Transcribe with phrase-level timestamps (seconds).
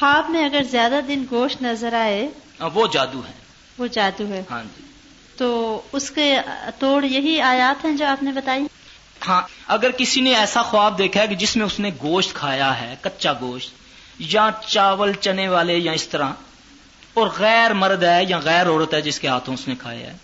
[0.00, 2.28] خواب میں اگر زیادہ دن گوشت نظر آئے
[2.74, 3.32] وہ جادو ہے۔
[3.78, 4.82] وہ جادو ہے۔ ہاں جی۔
[5.36, 6.38] تو اس کے
[6.78, 8.64] توڑ یہی آیات ہیں جو آپ نے بتائی؟
[9.28, 12.80] ہاں اگر کسی نے ایسا خواب دیکھا ہے کہ جس میں اس نے گوشت کھایا
[12.80, 13.70] ہے کچا گوشت
[14.18, 16.28] یا چاول چنے والے یا اس طرح
[17.14, 20.16] اور غیر مرد ہے یا غیر عورت ہے جس کے ہاتھوں اس نے کھایا ہے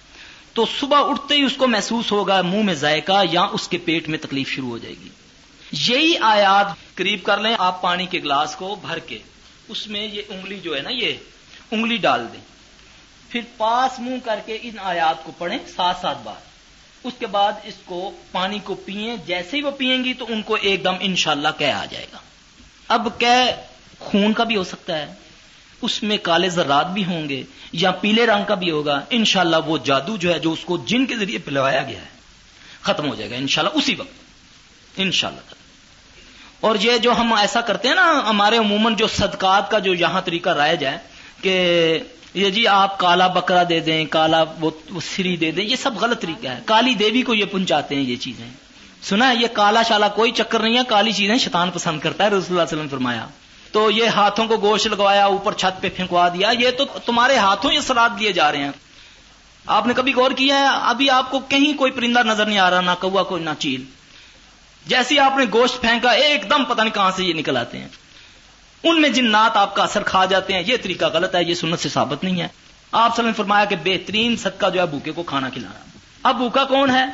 [0.53, 4.09] تو صبح اٹھتے ہی اس کو محسوس ہوگا منہ میں ذائقہ یا اس کے پیٹ
[4.09, 5.09] میں تکلیف شروع ہو جائے گی۔
[5.73, 9.19] یہی آیات قریب کر لیں آپ پانی کے گلاس کو بھر کے۔
[9.69, 11.13] اس میں یہ انگلی جو ہے نا یہ
[11.71, 12.41] انگلی ڈال دیں۔
[13.29, 16.47] پھر پاس منہ کر کے ان آیات کو پڑھیں سات سات بار۔
[17.05, 20.43] اس کے بعد اس کو پانی کو پیئیں، جیسے ہی وہ پیئیں گی تو ان
[20.43, 22.19] کو ایک دم انشاءاللہ کہہ آ جائے گا۔
[22.89, 23.35] اب کہ
[23.99, 25.15] خون کا بھی ہو سکتا ہے۔
[25.83, 29.79] اس میں کالے ذرات بھی ہوں گے یا پیلے رنگ کا بھی ہوگا۔ انشاءاللہ وہ
[29.79, 32.09] جادو جو ہے جو اس کو جن کے ذریعے پلوایا گیا ہے،
[32.83, 34.13] ختم ہو جائے گا انشاءاللہ اسی وقت۔
[34.97, 35.66] انشاءاللہ۔
[36.61, 40.21] اور یہ جو ہم ایسا کرتے ہیں نا، ہمارے عموماً جو صدقات کا جو یہاں
[40.21, 40.99] طریقہ رائج ہے
[41.43, 41.99] کہ
[42.35, 44.71] یہ جی آپ کالا بکرا دے دیں، کالا وہ
[45.15, 48.17] سری دے دیں، یہ سب غلط طریقہ ہے۔ کالی دیوی کو یہ پہنچاتے ہیں یہ
[48.17, 48.47] چیزیں۔
[49.03, 52.29] سنا ہے، یہ کالا شالا کوئی چکر نہیں ہے، کالی چیزیں شیطان پسند کرتا ہے،
[52.29, 53.27] رسول اللہ علیہ وسلم فرمایا۔
[53.73, 57.73] تو یہ ہاتھوں کو گوشت لگوایا، اوپر چھت پہ پھینکوا دیا، یہ تو تمہارے ہاتھوں
[57.73, 58.71] یہ سراد دیے جا رہے ہیں۔
[59.67, 62.71] آپ نے کبھی غور کیا ہے؟ ابھی آپ کو کہیں کوئی پرندہ نظر نہیں آ
[62.71, 63.85] رہا، نہ کوا، کوئی نہ چیل۔
[64.87, 67.89] جیسی آپ نے گوشت پھینکا، ایک دم پتہ نہیں کہاں سے یہ نکل آتے ہیں۔
[68.83, 71.79] ان میں جنات آپ کا اثر کھا جاتے ہیں، یہ طریقہ غلط ہے، یہ سنت
[71.79, 72.49] سے ثابت نہیں ہے۔
[72.93, 76.91] آپ نے فرمایا کہ بہترین صدقہ جو ہے بھوکے کو کھانا کھلانا۔ اب بھوکا کون
[76.91, 77.05] ہے؟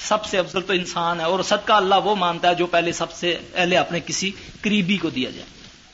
[0.00, 3.12] سب سے افضل تو انسان ہے اور صدقہ اللہ وہ مانتا ہے جو پہلے سب
[3.12, 5.46] سے پہلے اپنے کسی قریبی کو دیا جائے۔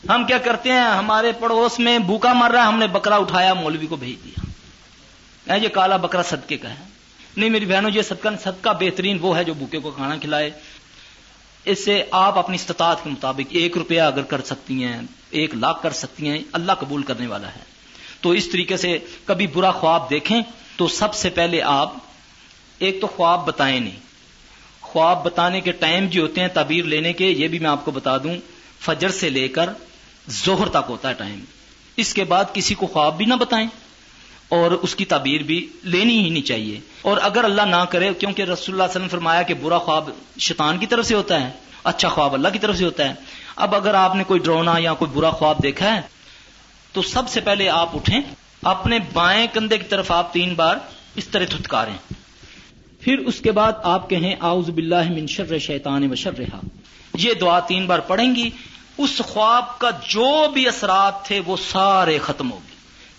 [0.09, 3.55] ہم کیا کرتے ہیں؟ ہمارے پڑوس میں بھوکا مر رہا ہے، ہم نے بکرا اٹھایا،
[3.55, 6.85] مولوی کو بھیج دیا۔ یہ کالا بکرا صدقے کا ہے۔
[7.37, 10.51] نہیں میری بہنوں، یہ صدقہ صدقہ بہترین وہ ہے جو بھوکے کو کھانا کھلائے۔
[11.65, 15.83] اس سے آپ اپنی استطاعت کے مطابق ایک روپیہ اگر کر سکتی ہیں، ایک لاکھ
[15.83, 17.73] کر سکتی ہیں، اللہ قبول کرنے والا ہے۔
[18.21, 20.43] تو اس طریقے سے کبھی برا خواب دیکھیں
[20.77, 21.95] تو سب سے پہلے آپ
[22.79, 23.99] ایک تو خواب بتائیں نہیں۔
[24.81, 27.91] خواب بتانے کے ٹائم جو ہوتے ہیں تعبیر لینے کے، یہ بھی میں آپ کو
[27.91, 28.35] بتا دوں،
[28.81, 29.71] فجر سے لے کر
[30.29, 31.45] زہر تک ہوتا ہے ٹائم۔
[31.97, 33.69] اس کے بعد کسی کو خواب بھی نہ بتائیں۔
[34.53, 38.43] اور اس کی تعبیر بھی لینی ہی نہیں چاہیے۔ اور اگر اللہ نہ کرے، کیونکہ
[38.43, 41.51] رسول اللہ علیہ وسلم فرمایا کہ برا خواب شیطان کی طرف سے ہوتا ہے
[41.85, 43.15] اچھا خواب اللہ کی طرف سے ہوتا ہے۔
[43.57, 46.01] اب اگر آپ نے کوئی ڈرونا یا کوئی برا خواب دیکھا ہے،
[46.93, 48.21] تو سب سے پہلے آپ اٹھیں،
[48.63, 50.77] اپنے بائیں کندھے کی طرف آپ تین بار
[51.15, 52.13] اس طرح تھتکاریں
[53.01, 56.61] پھر اس کے بعد آپ کہیں آؤز باللہ من شر شیطان و شر رہا
[57.15, 58.51] یہ دعا تین بار پڑھیں گی۔
[58.99, 62.72] اس خواب کا جو بھی اثرات تھے، وہ سارے ختم ہو گئے۔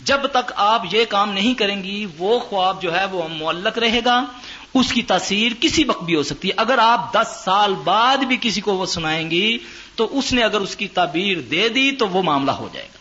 [0.06, 4.00] جب تک آپ یہ کام نہیں کریں گی، وہ خواب جو ہے وہ معلق رہے
[4.06, 4.26] گا۔
[4.74, 8.38] اس کی تاثیر کسی وقت بھی ہو سکتی ہے۔ اگر آپ دس سال بعد بھی
[8.42, 9.58] کسی کو وہ سنائیں گی،
[9.96, 12.98] تو اس نے اگر اس کی تعبیر دے دی، تو وہ معاملہ ہو جائے گا۔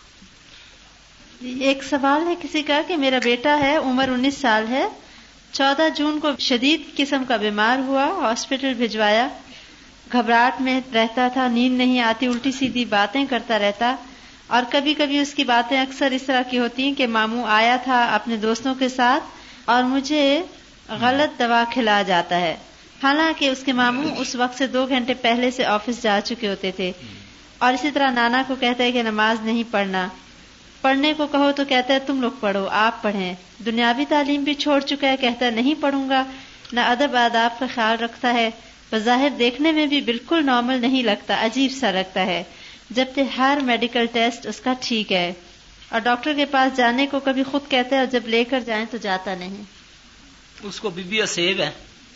[1.64, 4.88] ایک سوال ہے کسی کا کہ میرا بیٹا ہے، عمر انیس سال ہے۔
[5.52, 9.28] چودہ جون کو شدید قسم کا بیمار ہوا، ہاسپٹل بھجوایا۔
[10.12, 13.96] گھبراہٹ میں رہتا تھا، نیند نہیں آتی، الٹی سیدھی باتیں کرتا رہتا۔
[14.52, 17.76] اور کبھی کبھی اس کی باتیں اکثر اس طرح کی ہوتی ہیں کہ ماموں آیا
[17.76, 19.24] تھا اپنے دوستوں کے ساتھ
[19.64, 20.42] اور مجھے
[20.88, 22.56] غلط دوا کھلا جاتا ہے۔
[23.02, 26.70] حالانکہ اس کے ماموں اس وقت سے دو گھنٹے پہلے سے آفس جا چکے ہوتے
[26.70, 26.92] تھے۔
[27.58, 30.08] اور اسی طرح نانا کو کہتا ہے کہ نماز نہیں پڑھنا۔
[30.80, 33.34] پڑھنے کو کہو تو کہتا ہے تم لوگ پڑھو، آپ پڑھیں۔
[33.66, 36.24] دنیاوی تعلیم بھی چھوڑ چکا ہے، کہتا ہے نہیں پڑھوں گا۔
[36.72, 38.50] نہ ادب، آداب کا خیال رکھتا ہے۔
[38.92, 42.42] بظاہر دیکھنے میں بھی بالکل نارمل نہیں لگتا، عجیب سا لگتا ہے۔
[42.90, 45.32] جبکہ ہر میڈیکل ٹیسٹ اس کا ٹھیک ہے۔
[45.88, 48.84] اور ڈاکٹر کے پاس جانے کو کبھی خود کہتا ہے اور جب لے کر جائیں
[48.90, 49.62] تو جاتا نہیں۔
[50.62, 51.70] اس کو بی بی ہے۔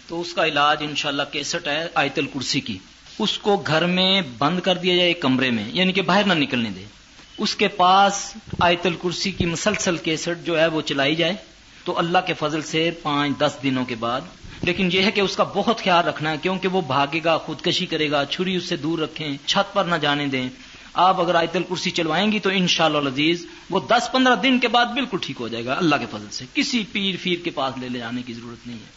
[0.09, 2.79] تو اس کا علاج انشاءاللہ کیسٹ ہے آیت الکرسی کی۔
[3.19, 6.71] اس کو گھر میں بند کر دیا جائے کمرے میں یعنی کہ باہر نہ نکلنے
[6.71, 6.85] دے۔
[7.39, 11.35] اس کے پاس آیت الکرسی کی مسلسل کیسٹ جو ہے وہ چلائی جائے۔
[11.85, 14.21] تو اللہ کے فضل سے پانچ دس دنوں کے بعد
[14.67, 17.87] لیکن یہ ہے کہ اس کا بہت خیال رکھنا ہے، کیونکہ وہ بھاگے گا، خودکشی
[17.87, 20.49] کرے گا، چھری اس سے دور رکھیں، چھت پر نہ جانے دیں۔
[20.95, 24.59] آپ اگر آیت الکرسی چلوائیں گی تو ان شاء اللہ عزیز وہ دس پندرہ دن
[24.59, 27.51] کے بعد بالکل ٹھیک ہو جائے گا، اللہ کے فضل سے۔ کسی پیر فیر کے
[27.51, 28.91] پاس لے لے جانے کی ضرورت نہیں ہے۔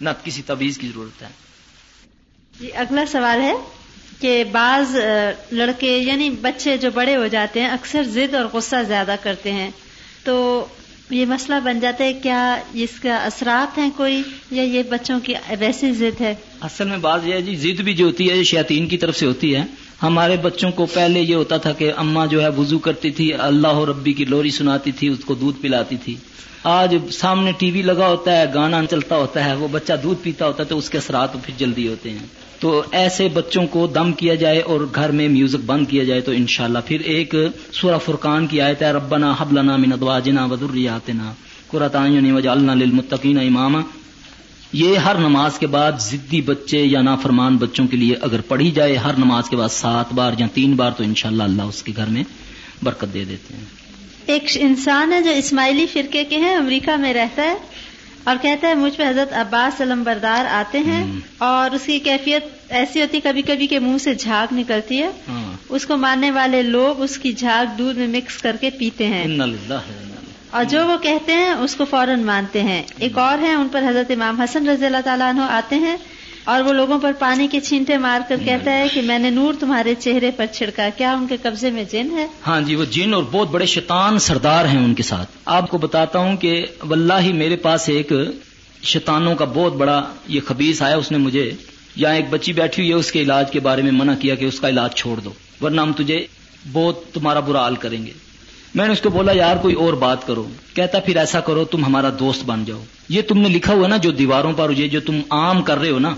[0.00, 1.28] نہ کسی تویز کی ضرورت ہے۔
[2.60, 3.54] جی اگلا سوال ہے
[4.20, 4.96] کہ بعض
[5.52, 9.70] لڑکے یعنی بچے جو بڑے ہو جاتے ہیں، اکثر ضد اور غصہ زیادہ کرتے ہیں۔
[10.24, 10.66] تو
[11.10, 15.34] یہ مسئلہ بن جاتا ہے، کیا اس کا اثرات ہیں کوئی یا یہ بچوں کی
[15.58, 18.42] ویسی ضد ہے؟ اصل میں بات یہ ہے جی ضد بھی جو ہوتی ہے، یہ
[18.42, 19.64] شیاطین کی طرف سے ہوتی ہے۔
[20.02, 23.78] ہمارے بچوں کو پہلے یہ ہوتا تھا کہ اماں جو ہے وضو کرتی تھی، اللہ
[23.88, 26.14] ربی کی لوری سناتی تھی، اس کو دودھ پلاتی تھی۔
[26.64, 30.46] آج سامنے ٹی وی لگا ہوتا ہے، گانا چلتا ہوتا ہے، وہ بچہ دودھ پیتا
[30.46, 32.26] ہوتا ہے تو اس کے اثرات پھر جلدی ہوتے ہیں۔
[32.60, 36.32] تو ایسے بچوں کو دم کیا جائے اور گھر میں میوزک بند کیا جائے تو
[36.32, 37.34] انشاءاللہ پھر ایک
[37.72, 41.32] سورہ فرقان کی آیت ہے، ربنا حبلنا من ادواجنا وذریاتنا
[41.68, 41.96] قرۃ
[42.32, 43.80] وجعلنا للمتقین اماما۔
[44.72, 48.96] یہ ہر نماز کے بعد ضدی بچے یا نافرمان بچوں کے لیے اگر پڑھی جائے،
[48.96, 52.06] ہر نماز کے بعد سات بار یا تین بار تو انشاءاللہ اللہ اس کے گھر
[52.06, 52.24] میں
[52.82, 53.64] برکت دے دیتے ہیں۔
[54.26, 57.54] ایک انسان ہے جو اسماعیلی فرقے کے ہیں، امریکہ میں رہتا ہے۔
[58.28, 61.04] اور کہتا ہے مجھ پہ حضرت عباس علم بردار آتے ہیں
[61.38, 65.52] اور اس کی کیفیت ایسی ہوتی کبھی کبھی کے منہ سے جھاگ نکلتی ہے۔ ہاں۔
[65.68, 69.24] اس کو ماننے والے لوگ اس کی جھاگ دودھ میں مکس کر کے پیتے ہیں۔
[70.50, 73.82] اور جو وہ کہتے ہیں اس کو فوراً مانتے ہیں۔ ایک اور ہیں ان پر
[73.88, 75.96] حضرت امام حسن رضی اللہ تعالیٰ عنہ آتے ہیں۔
[76.48, 79.54] اور وہ لوگوں پر پانی کے چھینٹے مار کر کہتا ہے کہ میں نے نور
[79.60, 83.14] تمہارے چہرے پر چھڑکا، کیا ان کے قبضے میں جن ہے؟ ہاں جی وہ جن
[83.14, 87.20] اور بہت بڑے شیطان سردار ہیں ان کے ساتھ۔ آپ کو بتاتا ہوں کہ واللہ
[87.20, 88.12] ہی میرے پاس ایک
[88.82, 91.50] شیطانوں کا بہت بڑا یہ خبیص آیا، اس نے مجھے
[91.96, 94.44] یا ایک بچی بیٹھی ہوئی ہے، اس کے علاج کے بارے میں منع کیا کہ
[94.44, 96.26] اس کا علاج چھوڑ دو، ورنہ ہم تجھے
[96.72, 98.12] بہت تمہارا برا حال کریں گے۔
[98.74, 101.84] میں نے اس کو بولا، یار کوئی اور بات کرو۔ کہتا، پھر ایسا کرو، تم
[101.84, 105.00] ہمارا دوست بن جاؤ۔ یہ تم نے لکھا ہوا نا، جو دیواروں پر یہ جو
[105.00, 106.14] تم عام کر رہے ہو نا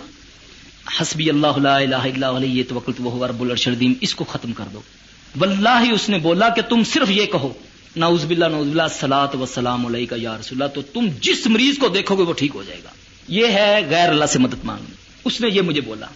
[1.00, 3.68] حسبی اللہ لا الہ الا علیہ توکلت وهو رب العرش
[4.00, 4.80] اس کو ختم کر دو۔
[5.40, 7.52] واللہ اس نے بولا کہ تم صرف یہ کہو،
[7.96, 11.88] نعوذ باللہ نعوذ باللہ الصلاۃ والسلام علیکہ یا رسول اللہ، تو تم جس مریض کو
[11.88, 12.90] دیکھو گے وہ ٹھیک ہو جائے گا۔
[13.28, 14.94] یہ ہے غیر اللہ سے مدد مانگنا۔
[15.24, 16.06] اس نے یہ مجھے بولا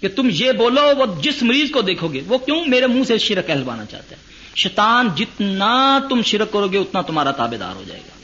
[0.00, 3.18] کہ تم یہ بولو وہ جس مریض کو دیکھو گے، وہ کیوں میرے منہ سے
[3.18, 4.20] شرک کہلوانا چاہتا ہے؟
[4.56, 8.17] شیطان جتنا تم شرک کرو گے، اتنا تمہارا تابے دار ہو جائے گا۔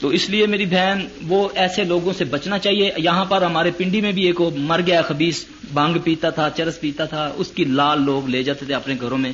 [0.00, 4.00] تو اس لیے میری بہن، وہ ایسے لوگوں سے بچنا چاہیے۔ یہاں پر ہمارے پنڈی
[4.00, 8.02] میں بھی ایک مر گیا خبیص، بانگ پیتا تھا، چرس پیتا تھا، اس کی لال
[8.02, 9.32] لوگ لے جاتے تھے اپنے گھروں میں۔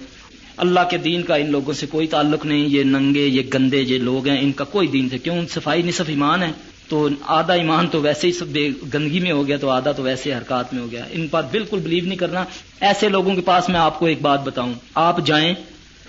[0.57, 3.99] اللہ کے دین کا ان لوگوں سے کوئی تعلق نہیں، یہ ننگے، یہ گندے، یہ
[3.99, 6.53] لوگ ہیں، ان کا کوئی دین سے کیوں؟ صفائی نصف ایمان ہے۔
[6.89, 10.03] تو آدھا ایمان تو ویسے ہی سب بے گندگی میں ہو گیا، تو آدھا تو
[10.03, 12.45] ویسے حرکات میں ہو گیا۔ ان پر بالکل بلیو نہیں کرنا۔
[12.81, 15.55] ایسے لوگوں کے پاس میں آپ کو ایک بات بتاؤں۔ آپ جائیں،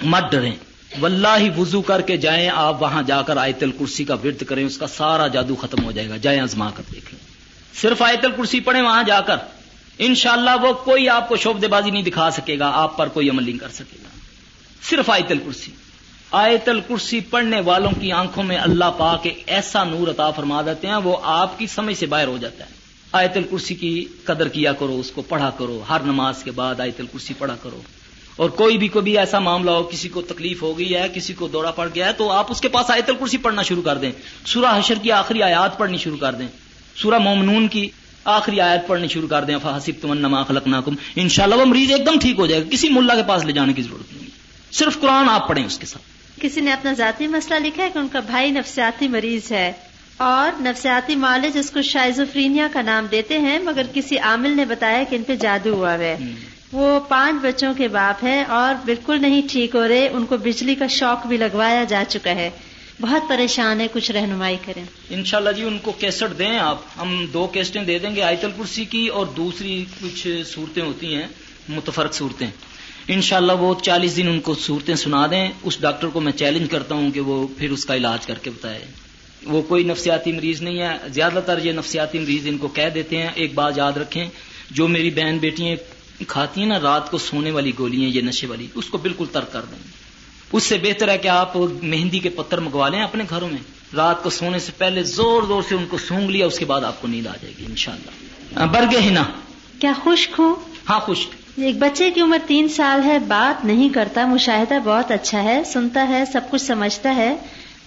[0.04, 0.52] مت ڈریں۔
[1.02, 4.66] واللہ ہی وضو کر کے جائیں، آپ وہاں جا کر آیت الکرسی کا ورد کریں،
[4.66, 7.20] اس کا سارا جادو ختم ہو جائے گا۔ جائیں آزما کر دیکھیں۔
[7.82, 9.36] صرف آیت الکرسی پڑھیں وہاں جا کر۔
[9.98, 13.46] انشاءاللہ وہ کوئی آپ کو شوبدے بازی نہیں دکھا سکے گا، آپ پر کوئی عمل
[13.46, 14.10] نہیں کر سکے گا۔
[14.90, 15.72] صرف آیت الکرسی۔
[16.32, 20.96] آیت الکرسی پڑھنے والوں کی آنکھوں میں اللہ پاک ایسا نور عطا فرما دیتے ہیں،
[20.96, 22.70] وہ آپ کی سمجھ سے باہر ہو جاتا ہے۔
[23.12, 27.00] آیت الکرسی کی قدر کیا کرو، اس کو پڑھا کرو۔ ہر نماز کے بعد آیت
[27.00, 27.82] الکرسی پڑھا کرو۔
[28.36, 31.34] اور کوئی بھی کوئی بھی ایسا معاملہ ہو کسی کو تکلیف ہو گئی ہے کسی
[31.34, 33.98] کو دورہ پڑ گیا ہے تو آپ اس کے پاس آیت الکرسی پڑھنا شروع کر
[33.98, 34.12] دیں۔
[34.46, 36.48] سورہ حشر کی آخری آیات پڑھنی شروع کر دیں۔
[36.96, 37.90] سورہ مومنون کی
[38.26, 41.66] آخری آیت پڑھنی شروع کر دیں۔ فحسب تمن نما خلق ناکم ان شاء اللہ وہ
[41.66, 44.14] مریض ایک دم ٹھیک ہو جائے گا۔ کسی ملا کے پاس لے جانے کی ضرورت
[44.14, 44.30] نہیں۔
[44.72, 47.98] صرف قرآن آپ پڑھیں اس کے ساتھ۔ کسی نے اپنا ذاتی مسئلہ لکھا ہے کہ
[48.00, 49.72] ان کا بھائی نفسیاتی مریض ہے
[50.18, 55.04] اور نفسیاتی معالج اس کو شائزوفرینیا کا نام دیتے ہیں مگر کسی عامل نے بتایا
[55.10, 56.18] کہ ان پہ جادو ہوا ہے۔
[56.74, 60.76] وہ پانچ بچوں کے باپ ہیں اور بالکل نہیں ٹھیک ہو رہے، ان کو بجلی
[60.76, 62.50] کا شوق بھی لگوایا جا چکا ہے۔
[63.02, 67.48] بہت پریشان ہے کچھ رہنمائی کریں۔ انشاءاللہ جی ان کو کیسٹ دیں آپ۔ ہم دو
[67.48, 71.28] کیسٹیں دے دیں گے، آیت الکرسی کی اور دوسری کچھ صورتیں ہوتی ہیں،
[71.70, 72.48] متفرق صورتیں۔
[73.08, 76.96] انشاءاللہ وہ چالیس دن ان کو صورتیں سنا دیں۔ اس ڈاکٹر کو میں چیلنج کرتا
[76.96, 78.86] ہوں کہ وہ پھر اس کا علاج کر کے بتائے۔
[79.44, 83.18] وہ کوئی نفسیاتی مریض نہیں ہے، زیادہ تر یہ نفسیاتی مریض ان کو کہہ دیتے
[83.18, 84.26] ہیں۔ ایک بات یاد رکھیں،
[84.72, 85.76] جو میری بہن بیٹیاں
[86.28, 89.54] کھاتی ہیں نا رات کو سونے والی گولیاں یہ نشے والی اس کو بالکل ترک
[89.54, 89.80] کر دیں۔
[90.52, 94.24] اس سے بہتر ہے کہ آپ مہندی کے پتھر منگوا لیں اپنے گھروں میں۔ رات
[94.24, 97.02] کو سونے سے پہلے زور زور سے ان کو سونگ لیا اس کے بعد آپ
[97.02, 99.24] کو نیند آ جائے گی انشاءاللہ۔ برگے ہی نا۔
[99.80, 100.56] کیا خشک ہوں؟
[100.90, 105.44] ہاں خوش ایک بچے کی عمر تین سال ہے بات نہیں کرتا مشاہدہ بہت اچھا
[105.44, 107.36] ہے سنتا ہے سب کچھ سمجھتا ہے۔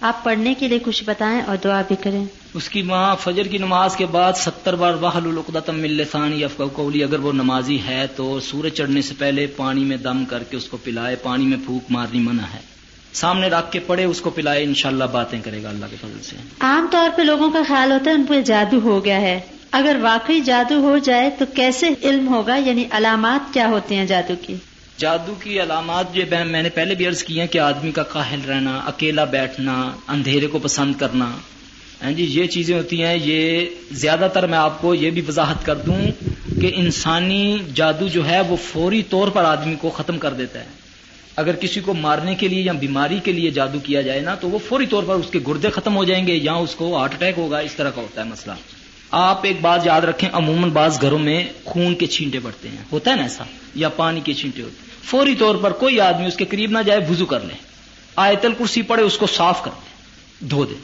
[0.01, 3.57] آپ پڑھنے کے لیے کچھ بتائیں اور دعا بھی کریں۔ اس کی ماں فجر کی
[3.57, 8.39] نماز کے بعد ستر بار واہل القدتم ملسانی افقا کولی اگر وہ نمازی ہے تو
[8.39, 11.83] سورج چڑھنے سے پہلے پانی میں دم کر کے اس کو پلائے پانی میں پھونک
[11.89, 12.59] مارنی منع ہے۔
[13.13, 16.35] سامنے رکھ کے پڑے اس کو پلائے انشاءاللہ باتیں کرے گا اللہ کے فضل سے۔
[16.59, 19.39] عام طور پہ لوگوں کا خیال ہوتا ہے ان پہ جادو ہو گیا ہے۔
[19.71, 24.33] اگر واقعی جادو ہو جائے تو کیسے علم ہوگا؟ یعنی علامات کیا ہوتی ہیں جادو
[24.41, 24.55] کی؟
[24.97, 28.39] جادو کی علامات جو میں نے پہلے بھی عرض کی ہیں کہ آدمی کا کاہل
[28.47, 31.31] رہنا، اکیلا بیٹھنا، اندھیرے کو پسند کرنا
[32.03, 35.65] ہاں جی یہ چیزیں ہوتی ہیں۔ یہ زیادہ تر میں آپ کو یہ بھی وضاحت
[35.65, 35.97] کر دوں
[36.61, 40.65] کہ انسانی جادو جو ہے وہ فوری طور پر آدمی کو ختم کر دیتا ہے۔
[41.35, 44.49] اگر کسی کو مارنے کے لیے یا بیماری کے لیے جادو کیا جائے نا، تو
[44.49, 47.13] وہ فوری طور پر اس کے گردے ختم ہو جائیں گے یا اس کو ہارٹ
[47.13, 48.55] اٹیک ہوگا، اس طرح کا ہوتا ہے مسئلہ۔
[49.11, 53.11] آپ ایک بات یاد رکھیں، عموماً بعض گھروں میں خون کے چھینٹے پڑتے ہیں۔ ہوتا
[53.11, 53.43] ہے نا ایسا؟
[53.75, 56.83] یا پانی کے چھینٹے ہوتے ہیں۔ فوری طور پر کوئی آدمی اس کے قریب نہ
[56.85, 57.53] جائے، وضو کر لے۔
[58.15, 59.87] آیت الکرسی پڑے اس کو صاف کر دے
[60.47, 60.75] دھو دے۔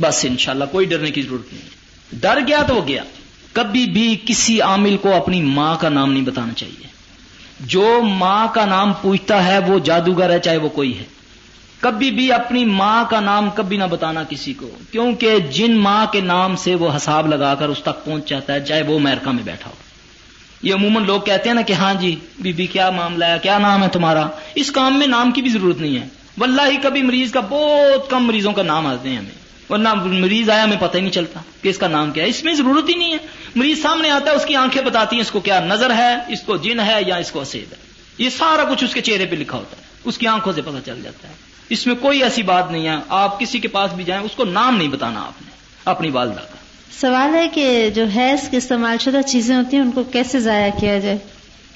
[0.00, 1.68] بس انشاءاللہ کوئی ڈرنے کی ضرورت نہیں۔
[2.12, 3.02] ڈر گیا تو وہ گیا۔
[3.52, 6.86] کبھی بھی کسی عامل کو اپنی ماں کا نام نہیں بتانا چاہیے۔
[7.60, 11.04] جو ماں کا نام پوچھتا ہے، وہ جادوگر ہے، چاہے وہ کوئی ہے۔
[11.80, 16.20] کبھی بھی اپنی ماں کا نام کبھی نہ بتانا کسی کو، کیونکہ جن ماں کے
[16.20, 19.42] نام سے وہ حساب لگا کر اس تک پہنچ جاتا ہے، چاہے وہ امیرکا میں
[19.42, 19.91] بیٹھا ہو۔
[20.62, 23.58] یہ عموماً لوگ کہتے ہیں نا کہ ہاں جی بی بی، کیا معاملہ ہے؟ کیا
[23.58, 27.02] نام ہے تمہارا؟ اس کام میں نام کی بھی ضرورت نہیں ہے۔ واللہ ہی کبھی
[27.02, 29.42] مریض کا بہت کم مریضوں کا نام آتے ہیں ہمیں۔
[29.72, 32.44] ورنہ مریض آیا، ہمیں پتہ ہی نہیں چلتا کہ اس کا نام کیا ہے۔ اس
[32.44, 33.18] میں ضرورت ہی نہیں ہے۔
[33.54, 36.40] مریض سامنے آتا ہے، اس کی آنکھیں بتاتی ہیں اس کو کیا نظر ہے، اس
[36.40, 37.76] کو جن ہے یا اس کو اسید ہے۔
[38.18, 40.86] یہ سارا کچھ اس کے چہرے پہ لکھا ہوتا ہے۔ اس کی آنکھوں سے پتہ
[40.86, 41.32] چل جاتا ہے۔
[41.68, 44.44] اس میں کوئی ایسی بات نہیں ہے۔ آپ کسی کے پاس بھی جائیں، اس کو
[44.44, 45.50] نام نہیں بتانا آپ نے،
[45.84, 46.61] اپنی والدہ کا۔
[47.00, 50.70] سوال ہے کہ جو حیض کے استعمال شدہ چیزیں ہوتی ہیں، ان کو کیسے ضائع
[50.80, 51.18] کیا جائے؟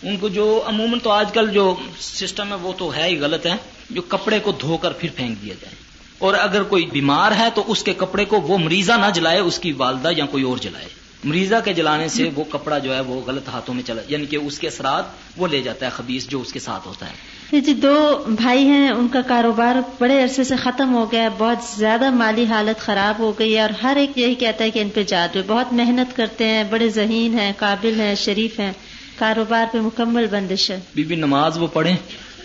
[0.02, 3.46] ان کو جو عموماً تو آج کل جو سسٹم ہے، وہ تو ہے ہی غلط
[3.46, 3.54] ہے،
[3.90, 5.74] جو کپڑے کو دھو کر پھر پھینک دیا جائے۔
[6.18, 9.58] اور اگر کوئی بیمار ہے، تو اس کے کپڑے کو وہ مریضہ نہ جلائے، اس
[9.58, 13.20] کی والدہ یا کوئی اور جلائے۔ مریضہ کے جلانے سے وہ کپڑا جو ہے وہ
[13.26, 15.04] غلط ہاتھوں میں چلا یعنی کہ اس کے اثرات
[15.36, 18.88] وہ لے جاتا ہے خبیص جو اس کے ساتھ ہوتا ہے۔ جی دو بھائی ہیں
[18.88, 23.32] ان کا کاروبار بڑے عرصے سے ختم ہو گیا بہت زیادہ مالی حالت خراب ہو
[23.38, 26.48] گئی ہے اور ہر ایک یہی کہتا ہے کہ ان پہ جادو بہت محنت کرتے
[26.48, 28.72] ہیں بڑے ذہین ہیں قابل ہیں شریف ہیں۔
[29.18, 31.96] کاروبار پہ مکمل بندش ہے۔ بی بی نماز وہ پڑھیں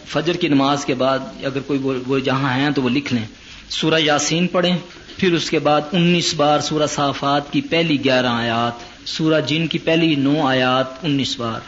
[0.07, 3.25] فجر کی نماز کے بعد اگر کوئی وہ جہاں ہیں تو وہ لکھ لیں۔
[3.69, 4.77] سورہ یاسین پڑھیں
[5.17, 9.77] پھر اس کے بعد انیس بار سورہ صافات کی پہلی گیارہ آیات سورہ جن کی
[9.77, 11.59] پہلی نو آیات انیس بار۔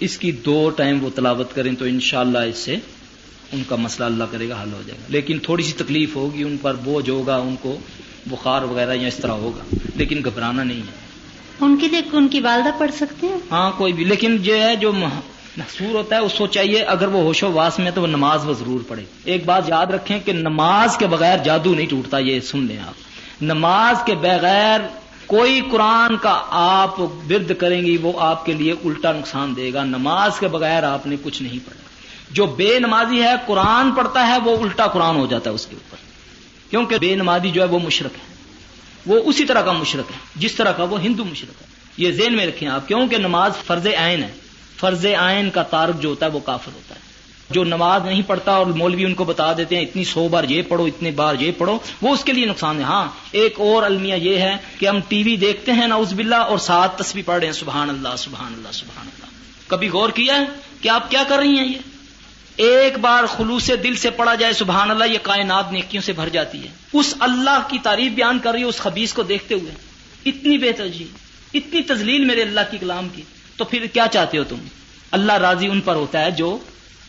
[0.00, 2.76] اس کی دو ٹائم وہ تلاوت کریں تو انشاءاللہ اس سے
[3.52, 6.42] ان کا مسئلہ اللہ کرے گا حل ہو جائے گا۔ لیکن تھوڑی سی تکلیف ہوگی
[6.42, 7.78] ان پر بوجھ ہوگا ان کو
[8.26, 11.04] بخار وغیرہ یا اس طرح ہوگا لیکن گھبرانا نہیں ہے۔
[11.60, 14.76] ان کے لیے ان کی والدہ پڑھ سکتے ہیں؟ ہاں کوئی بھی لیکن جو ہے
[14.76, 14.92] جو
[15.56, 18.48] محسور ہوتا ہے، اس کو چاہیے اگر وہ ہوش و واس میں تو وہ نماز
[18.48, 22.40] وہ ضرور پڑھے۔ ایک بات یاد رکھیں کہ نماز کے بغیر جادو نہیں ٹوٹتا، یہ
[22.40, 22.94] سن لیں آپ۔
[23.42, 24.80] نماز کے بغیر
[25.26, 29.84] کوئی قرآن کا آپ ورد کریں گی، وہ آپ کے لیے الٹا نقصان دے گا۔
[29.84, 31.84] نماز کے بغیر آپ نے کچھ نہیں پڑھا۔
[32.30, 35.76] جو بے نمازی ہے، قرآن پڑھتا ہے، وہ الٹا قرآن ہو جاتا ہے اس کے
[35.76, 35.96] اوپر۔
[36.70, 38.34] کیونکہ بے نمازی جو ہے، وہ مشرق ہے۔
[39.06, 42.36] وہ اسی طرح کا مشرق ہے، جس طرح کا وہ ہندو مشرق ہے۔ یہ ذہن
[42.36, 44.43] میں رکھیں آپ، کیونکہ نماز فرض عین ہے۔
[44.76, 47.04] فرض عین کا تعارف جو ہوتا ہے وہ کافر ہوتا ہے۔
[47.50, 50.62] جو نماز نہیں پڑھتا اور مولوی ان کو بتا دیتے ہیں، اتنی سو بار یہ
[50.68, 54.14] پڑھو، اتنے بار یہ پڑھو، وہ اس کے لیے نقصان ہے۔ ہاں ایک اور المیہ
[54.14, 57.38] یہ ہے کہ ہم ٹی وی دیکھتے ہیں نا اس بلّہ اور ساتھ تصویر پڑھ
[57.38, 59.26] رہے ہیں۔ سبحان اللہ سبحان اللہ سبحان اللہ۔
[59.66, 60.44] کبھی غور کیا ہے
[60.80, 61.78] کہ آپ کیا کر رہی ہیں یہ؟
[62.56, 66.62] ایک بار خلوص دل سے پڑھا جائے، سبحان اللہ، یہ کائنات نیکیوں سے بھر جاتی
[66.62, 69.70] ہے۔ اس اللہ کی تعریف بیان کر رہی ہے، اس خبیص کو دیکھتے ہوئے۔
[70.26, 71.06] اتنی بے تجی
[71.54, 73.22] اتنی تزلیل میرے اللہ کی کلام کی۔
[73.56, 74.56] تو پھر کیا چاہتے ہو تم؟
[75.10, 76.58] اللہ راضی ان پر ہوتا ہے جو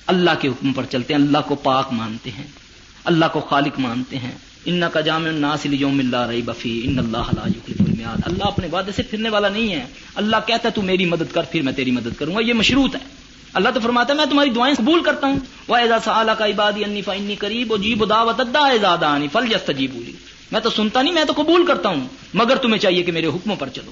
[0.07, 2.47] اللہ کے حکم پر چلتے ہیں، اللہ کو پاک مانتے ہیں،
[3.05, 4.31] اللہ کو خالق مانتے ہیں۔
[4.65, 9.03] ان کا جامع الناس یوم اللہ رہی بفی ان اللہ المیاد اللہ اپنے وعدے سے
[9.03, 9.85] پھرنے والا نہیں ہے۔
[10.15, 12.95] اللہ کہتا ہے، تو میری مدد کر، پھر میں تیری مدد کروں گا۔ یہ مشروط
[12.95, 12.99] ہے۔
[13.53, 16.83] اللہ تو فرماتا ہے، میں تمہاری دعائیں قبول کرتا ہوں۔ وہ اعزاز اللہ کا عبادی
[16.83, 20.13] انی فنی قریب و جیب دعوت ادا انی فل جست بولی
[20.51, 23.55] میں تو سنتا نہیں، میں تو قبول کرتا ہوں، مگر تمہیں چاہیے کہ میرے حکموں
[23.55, 23.91] پر چلو۔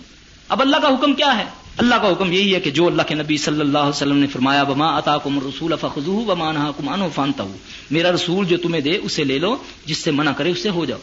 [0.49, 3.15] اب اللہ کا حکم کیا ہے؟ اللہ کا حکم یہی ہے کہ جو اللہ کے
[3.15, 6.99] نبی صلی اللہ علیہ وسلم نے فرمایا بما اتا کم رسول فخو بما نہا کمان
[7.15, 7.53] فانتا ہوں
[7.91, 10.85] میرا رسول جو تمہیں دے، اسے لے لو، جس سے منع کرے، اس سے ہو
[10.85, 10.99] جاؤ۔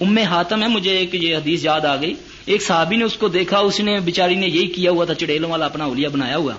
[0.00, 2.14] ام حاتم ہے، مجھے ایک یہ حدیث یاد آ گئی۔
[2.46, 5.50] ایک صحابی نے اس کو دیکھا اس نے بیچاری نے یہی کیا ہوا تھا، چڑیلوں
[5.50, 6.52] والا اپنا اولیا بنایا ہوا۔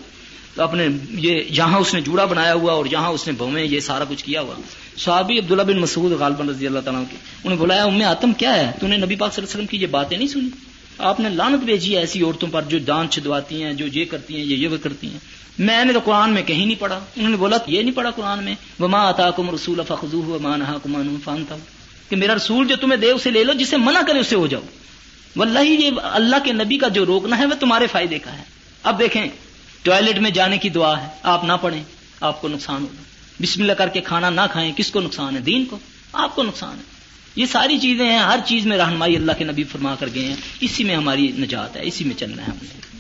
[0.56, 3.80] تو اپنے یہ جہاں اس نے جوڑا بنایا ہوا اور جہاں اس نے بھویں یہ
[3.80, 4.54] سارا کچھ کیا ہوا۔
[4.98, 8.72] صحابی عبداللہ بن مسعود غالباً رضی اللہ تعالیٰ کی انہیں بلایا ام آتم کیا ہے؟
[8.80, 10.50] تو نے نبی پاک صلی اللہ علیہ وسلم کی یہ باتیں نہیں سنی؟
[10.98, 14.36] آپ نے لانت بھیجی ہے ایسی عورتوں پر جو دان چھدواتی ہیں، جو یہ کرتی
[14.36, 15.20] ہیں، یہ یہ کرتی ہیں۔
[15.58, 18.44] میں نے تو قرآن میں کہیں نہیں پڑھا۔ انہوں نے بولا، یہ نہیں پڑھا قرآن
[18.44, 21.56] میں، وما آتا کم رسول فخو ومان کمان فانتا
[22.10, 24.62] کہ میرا رسول جو تمہیں دے اسے لے لو، جسے منع کرے اسے ہو جاؤ۔
[25.36, 28.44] واللہ یہ اللہ کے نبی کا جو روکنا ہے، وہ تمہارے فائدے کا ہے۔
[28.84, 29.26] اب دیکھیں،
[29.82, 31.84] ٹوائلٹ میں جانے کی دعا ہے۔ آپ نہ پڑھیں،
[32.22, 33.04] آپ کو نقصان ہوگا۔
[33.42, 35.80] بسم اللہ کر کے کھانا نہ کھائیں، کس کو نقصان ہے؟ دین کو۔
[36.14, 36.97] آپ کو نقصان ہے۔
[37.38, 40.36] یہ ساری چیزیں ہیں، ہر چیز میں رہنمائی اللہ کے نبی فرما کر گئے ہیں۔
[40.62, 42.96] اسی میں ہماری نجات ہے، اسی میں چلنا ہے ہمیں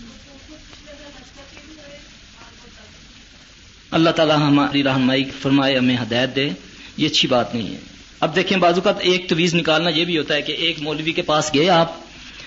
[3.92, 6.50] اللہ تعالیٰ ہماری رہنمائی فرمائے، ہمیں ہدایت دے،
[6.98, 7.80] یہ اچھی بات نہیں ہے۔
[8.20, 11.22] اب دیکھیں، بازو کا ایک تویز نکالنا یہ بھی ہوتا ہے کہ ایک مولوی کے
[11.22, 11.92] پاس گئے آپ،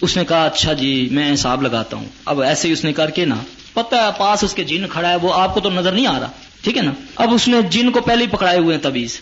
[0.01, 3.11] اس نے کہا اچھا جی میں حساب لگاتا ہوں۔ اب ایسے ہی اس نے کر
[3.11, 3.37] کے نا،
[3.73, 6.21] پتہ ہے پاس اس کے جن کھڑا ہے، وہ آپ کو تو نظر نہیں آ
[6.21, 6.31] رہا،
[6.63, 9.21] ٹھیک ہے نا؟ اب اس نے جن کو پہلے ہی پکڑائے ہوئے ہیں تویز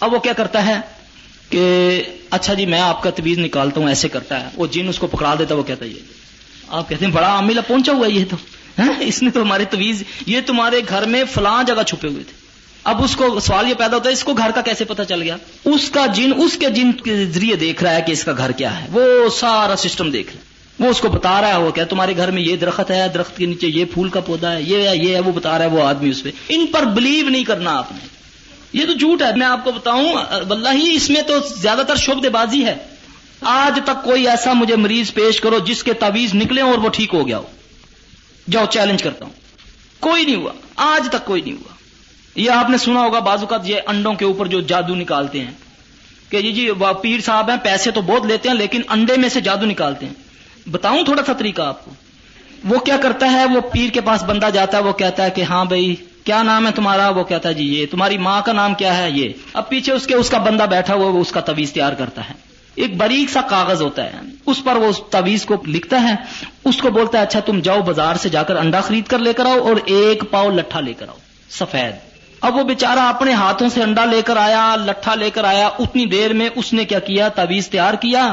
[0.00, 0.80] اب وہ کیا کرتا ہے؟
[1.48, 4.98] کہ اچھا جی میں آپ کا تویز نکالتا ہوں، ایسے کرتا ہے۔ وہ جن اس
[4.98, 6.00] کو پکڑا دیتا وہ کہتا ہے، یہ
[6.68, 8.36] آپ کہتے ہیں، بڑا عاملہ پہنچا ہوا یہ تو۔
[8.78, 12.48] ہاں، اس نے تو ہمارے تویز یہ تمہارے گھر میں فلاں جگہ چھپے ہوئے تھے۔
[12.84, 15.22] اب اس کو سوال یہ پیدا ہوتا ہے، اس کو گھر کا کیسے پتا چل
[15.22, 18.32] گیا؟ اس کا جن، اس کے جن کے ذریعے دیکھ رہا ہے کہ اس کا
[18.38, 20.48] گھر کیا ہے۔ وہ سارا سسٹم دیکھ رہا ہے۔
[20.84, 23.36] وہ اس کو بتا رہا ہے، وہ کہ تمہارے گھر میں یہ درخت ہے، درخت
[23.36, 25.70] کے نیچے یہ پھول کا پودا ہے، یہ ہے یہ ہے، وہ بتا رہا ہے،
[25.70, 28.17] وہ آدمی اس پہ۔ ان پر بلیو نہیں کرنا آپ نے۔
[28.72, 30.12] یہ تو جھوٹ ہے، میں آپ کو بتاؤں،
[30.48, 32.76] واللہ ہی اس میں تو زیادہ تر شبد بازی ہے۔
[33.40, 37.14] آج تک کوئی ایسا مجھے مریض پیش کرو جس کے تعویذ نکلے اور وہ ٹھیک
[37.14, 37.46] ہو گیا ہو۔
[38.50, 39.32] جاؤ چیلنج کرتا ہوں۔
[40.00, 41.74] کوئی نہیں ہوا، آج تک کوئی نہیں ہوا۔
[42.34, 45.50] یہ آپ نے سنا ہوگا بازو کا یہ انڈوں کے اوپر جو جادو نکالتے ہیں۔
[46.28, 46.70] کہ جی جی
[47.02, 50.14] پیر صاحب ہیں، پیسے تو بہت لیتے ہیں، لیکن انڈے میں سے جادو نکالتے ہیں۔
[50.68, 51.90] بتاؤں تھوڑا سا طریقہ آپ کو۔
[52.64, 55.42] وہ کیا کرتا ہے؟ وہ پیر کے پاس بندہ جاتا ہے، وہ کہتا ہے کہ
[55.42, 55.94] ہاں بھائی
[56.28, 59.10] کیا نام ہے تمہارا؟ وہ کہتا ہے جی یہ تمہاری ماں کا نام کیا ہے؟
[59.10, 61.92] یہ۔ اب پیچھے اس کے اس کا بندہ بیٹھا ہوا وہ اس کا تویز تیار
[61.92, 62.34] کرتا ہے۔
[62.74, 66.14] ایک باریک سا کاغذ ہوتا ہے۔ اس پر وہ تویز کو لکھتا ہے۔
[66.64, 69.32] اس کو بولتا ہے اچھا تم جاؤ بازار سے جا کر انڈا خرید کر لے
[69.32, 71.14] کر آؤ اور ایک پاؤ لٹھا لے کر آؤ۔
[71.50, 71.94] سفید۔
[72.40, 76.06] اب وہ بےچارا اپنے ہاتھوں سے انڈا لے کر آیا، لٹھا لے کر آیا۔ اتنی
[76.06, 78.32] دیر میں اس نے کیا کیا؟ تویز تیار کیا۔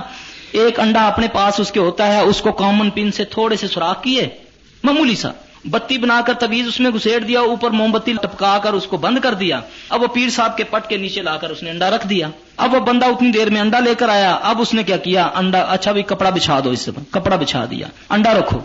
[0.52, 3.68] ایک انڈا اپنے پاس اس کے ہوتا ہے، اس کو کامن پن سے تھوڑے سے
[3.68, 4.30] سوراخ کیے۔
[4.84, 5.32] معمولی سا۔
[5.70, 8.98] بتی بنا کر تویز اس میں گسیٹ دیا، اوپر موم بتی ٹپکا کر اس کو
[8.98, 11.70] بند کر دیا۔ اب وہ پیر صاحب کے پٹ کے نیچے لا کر اس نے
[11.70, 14.74] انڈا رکھ دیا۔ اب وہ بندہ اتنی دیر میں انڈا لے کر آیا۔ اب اس
[14.74, 18.34] نے کیا کیا؟ انڈا اچھا بھی کپڑا بچھا دو اس سے، کپڑا بچھا دیا۔ انڈا
[18.34, 18.60] رکھو،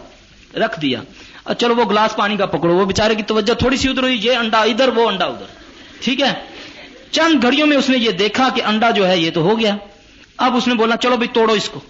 [0.54, 1.00] رکھ دیا۔
[1.58, 4.36] چلو وہ گلاس پانی کا پکڑو۔ وہ بےچارے کی توجہ تھوڑی سی ادھر ہوئی، یہ
[4.36, 5.46] انڈا ادھر، وہ انڈا ادھر۔
[6.00, 6.32] ٹھیک ہے؟
[7.10, 9.76] چند گھڑیوں میں اس نے یہ دیکھا کہ انڈا جو ہے، یہ تو ہو گیا۔
[10.36, 11.80] اب اس نے بولا، چلو بھائی توڑو اس کو۔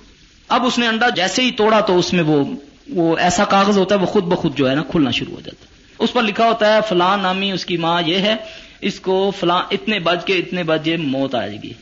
[0.48, 2.44] اب اس نے انڈا جیسے ہی توڑا تو اس میں وہ
[2.94, 5.64] وہ ایسا کاغذ ہوتا ہے، وہ خود بخود جو ہے نا کھلنا شروع ہو جاتا
[5.64, 8.36] ہے۔ اس پر لکھا ہوتا ہے، فلاں نامی، اس کی ماں یہ ہے،
[8.80, 11.72] اس کو فلاں اتنے بج کے اتنے بجے موت آئے گی۔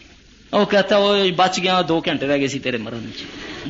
[0.53, 3.11] وہ کہتا ہے، وہ بچ گیا، دو گھنٹے رہ گئے سی تیرے مرن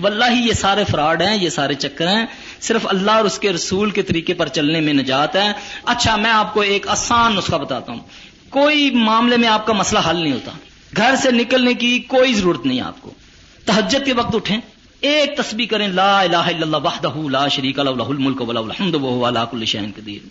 [0.00, 2.26] واللہ ہی یہ سارے فراڈ ہیں، یہ سارے چکر ہیں۔
[2.60, 5.52] صرف اللہ اور اس کے رسول کے طریقے پر چلنے میں نجات ہے۔
[5.84, 8.00] اچھا میں آپ کو ایک آسان نسخہ بتاتا ہوں۔
[8.48, 10.50] کوئی معاملے میں آپ کا مسئلہ حل نہیں ہوتا۔
[10.96, 13.10] گھر سے نکلنے کی کوئی ضرورت نہیں آپ کو۔
[13.66, 14.60] تہجد کے وقت اٹھیں۔
[15.00, 18.94] ایک تسبیح کریں، لا الہ الا اللہ وحدہ لا شریک له له الملک وله الحمد
[18.94, 20.26] وهو على كل شيء قدیر۔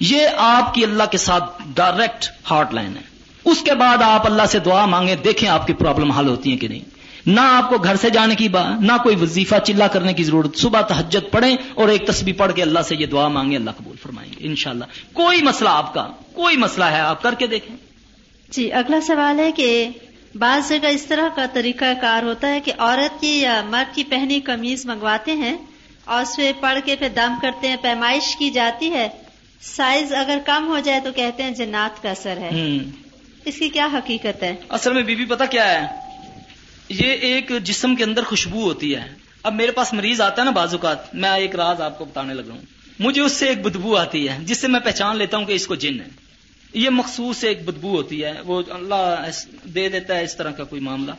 [0.00, 3.02] یہ آپ کی اللہ کے ساتھ ڈائریکٹ ہارٹ لائن ہے۔
[3.44, 6.58] اس کے بعد آپ اللہ سے دعا مانگیں، دیکھیں آپ کی پرابلم حل ہوتی ہیں
[6.58, 6.80] کہ نہیں۔
[7.26, 10.56] نہ آپ کو گھر سے جانے کی بات نہ کوئی وظیفہ چلا کرنے کی ضرورت۔
[10.56, 13.96] صبح تہجد پڑھیں اور ایک تسبیح پڑھ کے اللہ سے یہ دعا مانگیں، اللہ قبول
[14.02, 17.76] فرمائیں گے، انشاءاللہ۔ کوئی مسئلہ آپ کا، کوئی مسئلہ ہے آپ کر کے دیکھیں۔
[18.50, 19.88] جی اگلا سوال ہے کہ
[20.34, 24.04] بعض جگہ اس طرح کا طریقہ کار ہوتا ہے کہ عورت کی یا مرد کی
[24.04, 25.56] پہنی قمیض منگواتے ہیں
[26.04, 29.08] اور اس پہ پڑھ کے پھر دم کرتے ہیں پیمائش کی جاتی ہے۔
[29.62, 32.76] سائز اگر کم ہو جائے تو کہتے ہیں جنات کا اثر ہے۔
[33.44, 36.00] اس کی کیا حقیقت ہے؟ اصل میں بی بی پتا کیا ہے؟
[36.88, 40.50] یہ ایک جسم کے اندر خوشبو ہوتی ہے۔ اب میرے پاس مریض آتا ہے نا
[40.50, 42.62] بازو کا میں ایک راز آپ کو بتانے لگ رہا ہوں۔
[42.98, 45.66] مجھے اس سے ایک بدبو آتی ہے جس سے میں پہچان لیتا ہوں کہ اس
[45.66, 46.27] کو جن ہے۔
[46.74, 49.28] یہ مخصوص ایک بدبو ہوتی ہے، وہ اللہ
[49.64, 51.12] دے دیتا ہے اس طرح کا کوئی معاملہ۔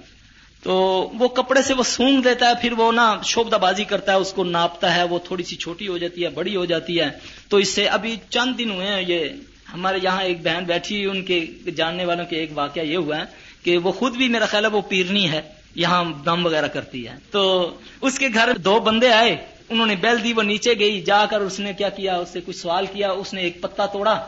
[0.64, 0.74] تو
[1.14, 4.34] وہ کپڑے سے وہ سونگ دیتا ہے، پھر وہ نا شوبدہ بازی کرتا ہے، اس
[4.34, 7.10] کو ناپتا ہے، وہ تھوڑی سی چھوٹی ہو جاتی ہے، بڑی ہو جاتی ہے۔
[7.50, 9.30] تو اس سے ابھی چند دن ہوئے ہیں، یہ
[9.74, 13.24] ہمارے یہاں ایک بہن بیٹھی، ان کے جاننے والوں کے ایک واقعہ یہ ہوا ہے
[13.64, 15.42] کہ وہ خود بھی میرا خیال ہے وہ پیرنی ہے،
[15.76, 19.38] یہاں دم وغیرہ کرتی ہے۔ تو اس کے گھر دو بندے آئے،
[19.70, 22.40] انہوں نے بیل دی، وہ نیچے گئی، جا کر اس نے کیا کیا، اس سے
[22.46, 24.26] کچھ سوال کیا، اس نے ایک پتا توڑا۔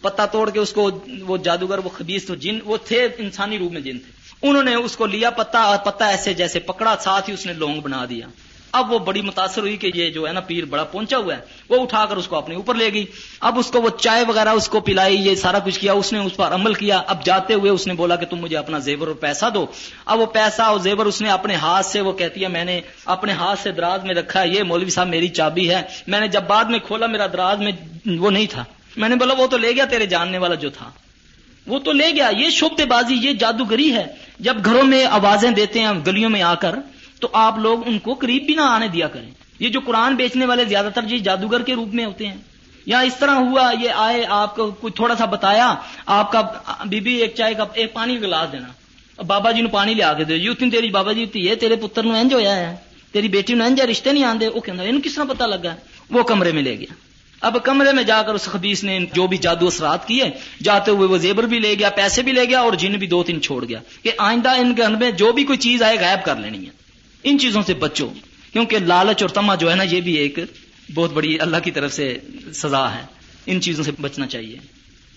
[0.00, 3.72] پتا توڑ کے اس کو وہ جادوگر، وہ خبیص تو جن، وہ تھے، انسانی روپ
[3.72, 7.28] میں جن تھے۔ انہوں نے اس کو لیا پتا اور پتا ایسے جیسے پکڑا، ساتھ
[7.28, 8.26] ہی اس نے لونگ بنا دیا۔
[8.72, 11.40] اب وہ بڑی متاثر ہوئی کہ یہ جو ہے نا پیر بڑا پہنچا ہوا ہے۔
[11.68, 13.04] وہ اٹھا کر اس کو اپنے اوپر لے گئی۔
[13.40, 16.18] اب اس کو وہ چائے وغیرہ اس کو پلائی، یہ سارا کچھ کیا، اس نے
[16.18, 19.06] اس پر عمل کیا۔ اب جاتے ہوئے اس نے بولا کہ تم مجھے اپنا زیور
[19.06, 19.66] اور پیسہ دو۔
[20.04, 22.80] اب وہ پیسہ اور زیور اس نے اپنے ہاتھ سے، وہ کہتی ہے، میں نے
[23.04, 26.28] اپنے ہاتھ سے دراز میں رکھا ہے، یہ مولوی صاحب میری چابی ہے۔ میں نے
[26.28, 27.72] جب بعد میں کھولا، میرا دراز میں
[28.18, 28.64] وہ نہیں تھا۔
[28.96, 30.90] میں نے بولا وہ تو لے گیا تیرے جاننے والا جو تھا۔
[31.66, 34.06] وہ تو لے گیا۔ یہ شبد بازی، یہ جادوگری ہے۔
[34.38, 36.74] جب گھروں میں آوازیں دیتے ہیں، گلیوں میں آ کر،
[37.20, 40.46] تو آپ لوگ ان کو قریب بھی نہ آنے دیا کریں۔ یہ جو قرآن بیچنے
[40.46, 42.36] والے زیادہ تر جی جادوگر کے روپ میں ہوتے ہیں۔
[42.86, 45.74] یا اس طرح ہوا، یہ آئے، آپ کو کچھ تھوڑا سا بتایا،
[46.06, 46.42] آپ کا
[46.84, 48.68] بی بی ایک چائے کا ایک پانی کا گلاس دینا۔
[49.22, 51.76] بابا جی نو پانی لیا کے دے۔ یو تین تیری بابا جی ہوتی ہے تیرے
[51.76, 52.76] پتر نو انج ہویا ہے۔
[53.12, 55.74] تیری بیٹی نو انج رشتے نہیں آندے۔ وہ کہنا ان کس طرح پتا لگا؟
[56.10, 57.05] وہ کمرے میں لے گیا۔
[57.40, 60.24] اب کمرے میں جا کر اس خبیص نے جو بھی جادو اثرات کیے،
[60.62, 63.22] جاتے ہوئے وہ زیبر بھی لے گیا، پیسے بھی لے گیا اور جن بھی دو
[63.22, 66.36] تین چھوڑ گیا۔ کہ آئندہ ان کے میں جو بھی کوئی چیز آئے غائب کر
[66.36, 66.70] لینی ہے۔
[67.24, 68.08] ان چیزوں سے بچو،
[68.52, 70.38] کیونکہ لالچ اور تما جو ہے نا، یہ بھی ایک
[70.94, 72.18] بہت بڑی اللہ کی طرف سے
[72.54, 73.02] سزا ہے۔
[73.46, 74.58] ان چیزوں سے بچنا چاہیے۔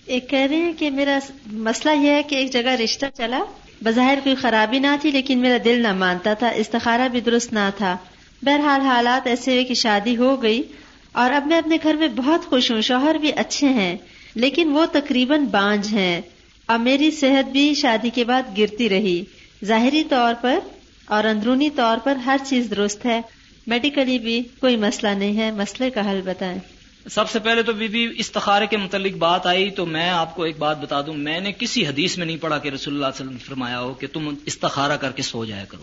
[0.06, 3.44] ایک کہہ رہے ہیں کہ میرا مسئلہ یہ ہے کہ ایک جگہ رشتہ چلا،
[3.84, 7.70] بظاہر کوئی خرابی نہ تھی، لیکن میرا دل نہ مانتا تھا، استخارہ بھی درست نہ
[7.76, 7.96] تھا۔
[8.42, 10.62] بہرحال حالات ایسے ہوئے کہ شادی ہو گئی۔
[11.12, 13.96] اور اب میں اپنے گھر میں بہت خوش ہوں، شوہر بھی اچھے ہیں،
[14.34, 16.20] لیکن وہ تقریباً بانج ہیں۔
[16.66, 19.24] اور میری صحت بھی شادی کے بعد گرتی رہی۔
[19.64, 20.58] ظاہری طور پر
[21.06, 23.20] اور اندرونی طور پر ہر چیز درست ہے۔
[23.66, 26.58] میڈیکلی بھی کوئی مسئلہ نہیں ہے، مسئلے کا حل بتائیں۔
[27.10, 30.42] سب سے پہلے تو بی بی استخارے کے متعلق بات آئی تو میں آپ کو
[30.42, 33.14] ایک بات بتا دوں۔ میں نے کسی حدیث میں نہیں پڑھا کہ رسول اللہ علیہ
[33.14, 35.82] وسلم نے فرمایا ہو کہ تم استخارہ کر کے سو جایا کرو۔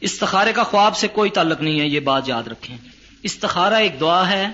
[0.00, 2.76] استخارے کا خواب سے کوئی تعلق نہیں ہے، یہ بات یاد رکھیں۔
[3.22, 4.46] استخارہ ایک دعا ہے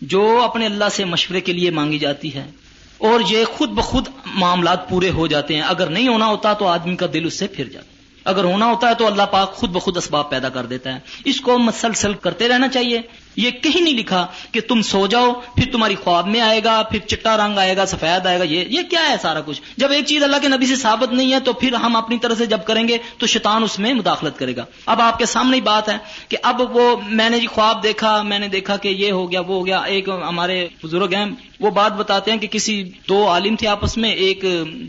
[0.00, 2.50] جو اپنے اللہ سے مشورے کے لیے مانگی جاتی ہے
[2.98, 6.96] اور یہ خود بخود معاملات پورے ہو جاتے ہیں۔ اگر نہیں ہونا ہوتا تو آدمی
[6.96, 7.86] کا دل اس سے پھر جاتا
[8.24, 11.40] اگر ہونا ہوتا ہے تو اللہ پاک خود بخود اسباب پیدا کر دیتا ہے۔ اس
[11.40, 13.00] کو مسلسل کرتے رہنا چاہیے۔
[13.36, 16.98] یہ کہیں نہیں لکھا کہ تم سو جاؤ، پھر تمہاری خواب میں آئے گا، پھر
[16.98, 20.06] چٹا رنگ آئے گا، سفید آئے گا، یہ یہ کیا ہے سارا کچھ؟ جب ایک
[20.06, 22.64] چیز اللہ کے نبی سے ثابت نہیں ہے تو پھر ہم اپنی طرح سے جب
[22.64, 25.88] کریں گے تو شیطان اس میں مداخلت کرے گا۔ اب آپ کے سامنے ہی بات
[25.88, 25.96] ہے
[26.28, 29.40] کہ اب وہ میں نے جی خواب دیکھا، میں نے دیکھا کہ یہ ہو گیا،
[29.40, 31.26] وہ ہو گیا، ایک ہمارے بزرگ ہیں،
[31.60, 34.44] وہ بات بتاتے ہیں کہ کسی دو عالم تھے آپس میں، ایک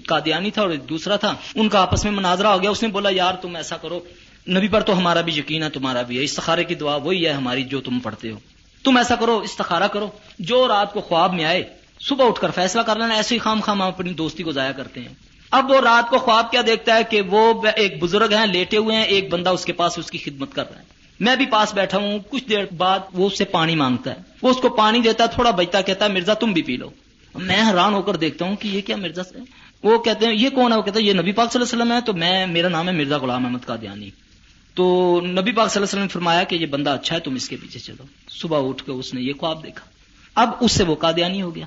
[0.07, 3.09] قادیانی تھا اور دوسرا تھا، ان کا آپس میں مناظرہ ہو گیا، اس نے بولا،
[3.09, 3.99] یار تم ایسا کرو
[4.47, 7.31] نبی پر تو ہمارا بھی یقین ہے، تمہارا بھی ہے۔ استخارے کی دعا وہی ہے
[7.31, 8.39] ہماری جو تم پڑھتے ہو۔
[8.83, 11.63] تم ایسا کرو، استخارہ کرو۔ جو رات کو خواب میں آئے،
[11.99, 14.71] صبح اٹھ کر فیصلہ کر لینا، ایسے ہی خام خام ہم اپنی دوستی کو ضائع
[14.71, 15.13] کرتے ہیں۔
[15.51, 18.95] اب وہ رات کو خواب کیا دیکھتا ہے کہ وہ ایک بزرگ ہیں، لیٹے ہوئے
[18.95, 20.85] ہیں، ایک بندہ اس کے پاس اس کی خدمت کر رہا ہے۔
[21.19, 24.49] میں بھی پاس بیٹھا ہوں، کچھ دیر بعد وہ اس سے پانی مانگتا ہے۔ وہ
[24.49, 26.89] اس کو پانی دیتا ہے، تھوڑا بچتا کہتا ہے، مرزا تم بھی پی لو۔
[27.35, 29.37] میں حیران ہو کر دیکھتا ہوں کہ یہ کیا مرزا سے
[29.83, 31.83] وہ کہتے ہیں، یہ کون ہے؟ وہ کہتے ہیں یہ نبی پاک صلی اللہ علیہ
[31.83, 34.09] وسلم ہے تو میں، میرا نام ہے مرزا غلام احمد کا دیانی
[34.73, 37.35] تو نبی پاک صلی اللہ علیہ وسلم نے فرمایا کہ یہ بندہ اچھا ہے، تم
[37.35, 39.85] اس کے پیچھے چلو۔ صبح اٹھ کے اس نے یہ خواب دیکھا۔
[40.35, 41.65] اب اس سے وہ قادیانی ہو گیا۔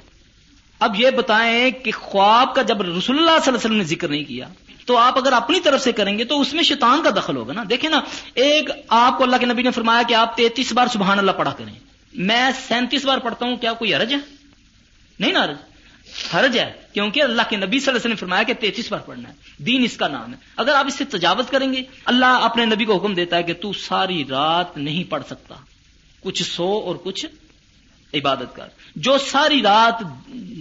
[0.78, 4.08] اب یہ بتائیں کہ خواب کا جب رسول اللہ صلی اللہ علیہ وسلم نے ذکر
[4.08, 4.48] نہیں کیا،
[4.86, 7.52] تو آپ اگر اپنی طرف سے کریں گے تو اس میں شیطان کا دخل ہوگا
[7.52, 8.00] نا۔ دیکھیں نا،
[8.34, 11.52] ایک آپ کو اللہ کے نبی نے فرمایا کہ آپ تینتیس بار سبحان اللہ پڑھا
[11.52, 11.74] کریں۔
[12.14, 14.18] میں سینتیس بار پڑھتا ہوں، کیا کوئی حرج ہے؟
[15.18, 15.56] نہیں نا حرج
[16.34, 19.00] حرج ہے، کیونکہ اللہ کے نبی صلی اللہ علیہ وسلم نے فرمایا کہ تینتیس بار
[19.00, 22.26] پڑھنا ہے۔ دین اس کا نام ہے۔ اگر آپ اس سے تجاوز کریں گے، اللہ
[22.26, 25.54] اپنے نبی کو حکم دیتا ہے کہ تو ساری رات نہیں پڑھ سکتا۔
[26.20, 27.26] کچھ سو اور کچھ
[28.14, 30.02] عبادت کر۔ جو ساری رات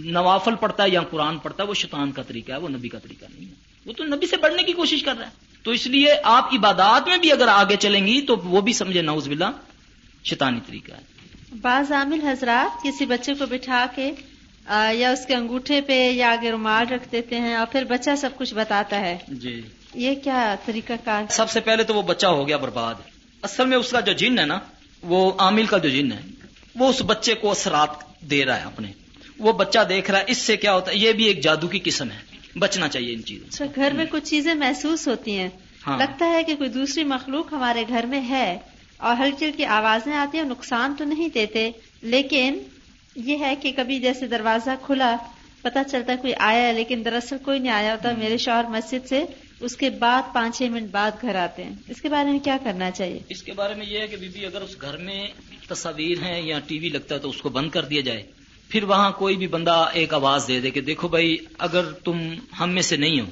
[0.04, 2.98] نوافل پڑھتا ہے یا قرآن پڑھتا ہے، وہ شیطان کا طریقہ ہے، وہ نبی کا
[2.98, 3.54] طریقہ نہیں ہے۔
[3.86, 5.30] وہ تو نبی سے بڑھنے کی کوشش کر رہا ہے۔
[5.62, 9.02] تو اس لیے آپ عبادات میں بھی اگر آگے چلیں گی، تو وہ بھی سمجھے
[9.02, 9.50] نوز بلا
[10.24, 11.00] شیطانی طریقہ ہے۔
[11.60, 14.12] بعض عامل حضرات کسی بچے کو بٹھا کے
[14.70, 18.30] یا اس کے انگوٹھے پہ یا آگے رومال رکھ دیتے ہیں اور پھر بچہ سب
[18.36, 19.62] کچھ بتاتا ہے۔ جی۔
[19.94, 22.94] یہ کیا طریقہ کار؟ سب سے پہلے تو وہ بچہ ہو گیا برباد۔
[23.42, 24.58] اصل میں اس کا جو جن ہے نا
[25.02, 26.18] وہ عامل کا جو جن ہے
[26.76, 28.92] وہ اس بچے کو اثرات دے رہا ہے اپنے۔
[29.38, 31.78] وہ بچہ دیکھ رہا ہے اس سے کیا ہوتا ہے یہ بھی ایک جادو کی
[31.84, 35.48] قسم ہے۔ بچنا چاہیے ان چیزوں سے۔ گھر میں کچھ چیزیں محسوس ہوتی ہیں۔
[35.86, 38.58] ہاں۔ لگتا ہے کہ کوئی دوسری مخلوق ہمارے گھر میں ہے
[38.96, 41.70] اور ہلکی ہلکی آوازیں آتی ہیں نقصان تو نہیں دیتے
[42.02, 42.58] لیکن
[43.16, 45.16] یہ ہے کہ کبھی جیسے دروازہ کھلا
[45.62, 49.24] پتا چلتا کوئی آیا ہے، لیکن دراصل کوئی نہیں آیا ہوتا۔ میرے شوہر مسجد سے
[49.60, 52.56] اس کے بعد پانچ چھ منٹ بعد گھر آتے ہیں۔ اس کے بارے میں کیا
[52.64, 55.28] کرنا چاہیے؟ اس کے بارے میں یہ ہے کہ بی بی اگر اس گھر میں
[55.68, 58.22] تصاویر ہیں یا ٹی وی لگتا ہے تو اس کو بند کر دیا جائے۔
[58.68, 62.70] پھر وہاں کوئی بھی بندہ ایک آواز دے دے کہ دیکھو بھائی، اگر تم ہم
[62.70, 63.26] میں سے نہیں ہو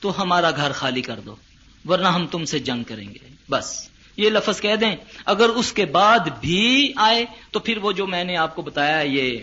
[0.00, 1.36] تو ہمارا گھر خالی کر دو،
[1.84, 3.18] ورنہ ہم تم سے جنگ کریں گے۔
[3.50, 8.06] بس۔ یہ لفظ کہہ دیں اگر اس کے بعد بھی آئے تو پھر وہ جو
[8.06, 9.38] میں نے آپ کو بتایا یہ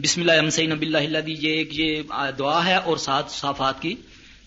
[0.00, 2.02] بسم اللہ نبی اللہ یہ ایک یہ
[2.38, 3.94] دعا ہے اور سات صافات کی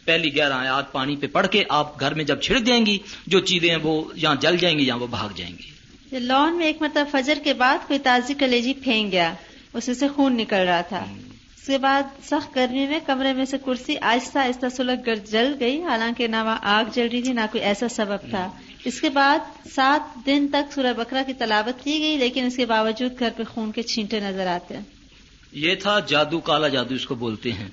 [0.05, 3.39] پہلی گیارہ آیات پانی پہ پڑھ کے آپ گھر میں جب چھڑک دیں گی جو
[3.39, 7.07] چیزیں وہ یہاں جل جائیں گی یا وہ بھاگ جائیں گی۔ لان میں ایک مطلب
[7.11, 9.33] فجر کے بعد کوئی تازی کلیجی پھینک گیا
[9.73, 11.05] اس سے خون نکل رہا تھا۔
[11.57, 15.53] اس کے بعد سخت گرمی میں کمرے میں سے کرسی آہستہ آہستہ سلگ کر جل
[15.59, 18.49] گئی حالانکہ نہ وہاں آگ جل رہی تھی نہ کوئی ایسا سبب تھا۔
[18.85, 19.39] اس کے بعد
[19.75, 23.43] سات دن تک سورہ بکرا کی تلاوت کی گئی، لیکن اس کے باوجود گھر پہ
[23.43, 24.83] خون کے چھینٹے نظر آتے ہیں۔
[25.51, 27.67] یہ تھا جادو کالا جادو اس کو بولتے ہیں۔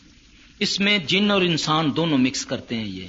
[0.59, 3.07] اس میں جن اور انسان دونوں مکس کرتے ہیں یہ۔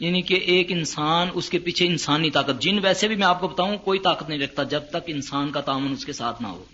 [0.00, 3.48] یعنی کہ ایک انسان اس کے پیچھے انسانی طاقت۔ جن ویسے بھی میں آپ کو
[3.48, 6.64] بتاؤں، کوئی طاقت نہیں رکھتا جب تک انسان کا تعاون اس کے ساتھ نہ ہو۔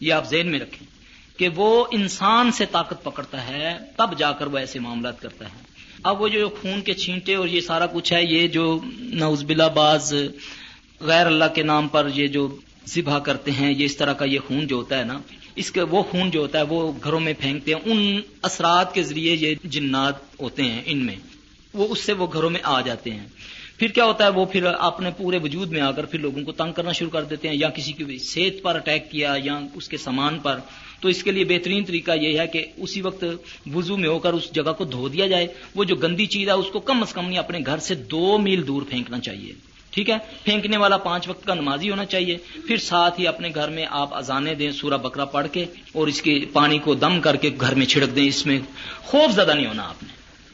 [0.00, 0.86] یہ آپ ذہن میں رکھیں
[1.38, 5.65] کہ وہ انسان سے طاقت پکڑتا ہے، تب جا کر وہ ایسے معاملات کرتا ہے۔
[6.02, 9.68] اب وہ جو خون کے چھینٹے اور یہ سارا کچھ ہے، یہ جو نوز بلا
[9.68, 10.14] باز
[11.00, 12.56] غیر اللہ کے نام پر یہ جو
[12.88, 15.18] ذبح کرتے ہیں، یہ اس طرح کا یہ خون جو ہوتا ہے نا،
[15.56, 19.02] اس کے وہ خون جو ہوتا ہے، وہ گھروں میں پھینکتے ہیں۔ ان اثرات کے
[19.02, 21.14] ذریعے یہ جنات ہوتے ہیں ان میں۔
[21.74, 23.26] وہ اس سے وہ گھروں میں آ جاتے ہیں۔
[23.78, 26.52] پھر کیا ہوتا ہے، وہ پھر اپنے پورے وجود میں آ کر پھر لوگوں کو
[26.52, 29.88] تنگ کرنا شروع کر دیتے ہیں یا کسی کی صحت پر اٹیک کیا یا اس
[29.88, 30.58] کے سامان پر۔
[31.00, 33.24] تو اس کے لیے بہترین طریقہ یہ ہے کہ اسی وقت
[33.74, 36.52] وضو میں ہو کر اس جگہ کو دھو دیا جائے۔ وہ جو گندی چیز ہے،
[36.52, 39.52] اس کو کم از کم نہیں، اپنے گھر سے دو میل دور پھینکنا چاہیے۔
[39.90, 43.68] ٹھیک ہے؟ پھینکنے والا پانچ وقت کا نمازی ہونا چاہیے۔ پھر ساتھ ہی اپنے گھر
[43.68, 47.36] میں آپ ازانے دیں، سورہ بکرا پڑھ کے اور اس کے پانی کو دم کر
[47.36, 48.60] کے گھر میں چھڑک دیں۔ اس میں
[49.02, 50.08] خوف زیادہ نہیں ہونا آپ نے۔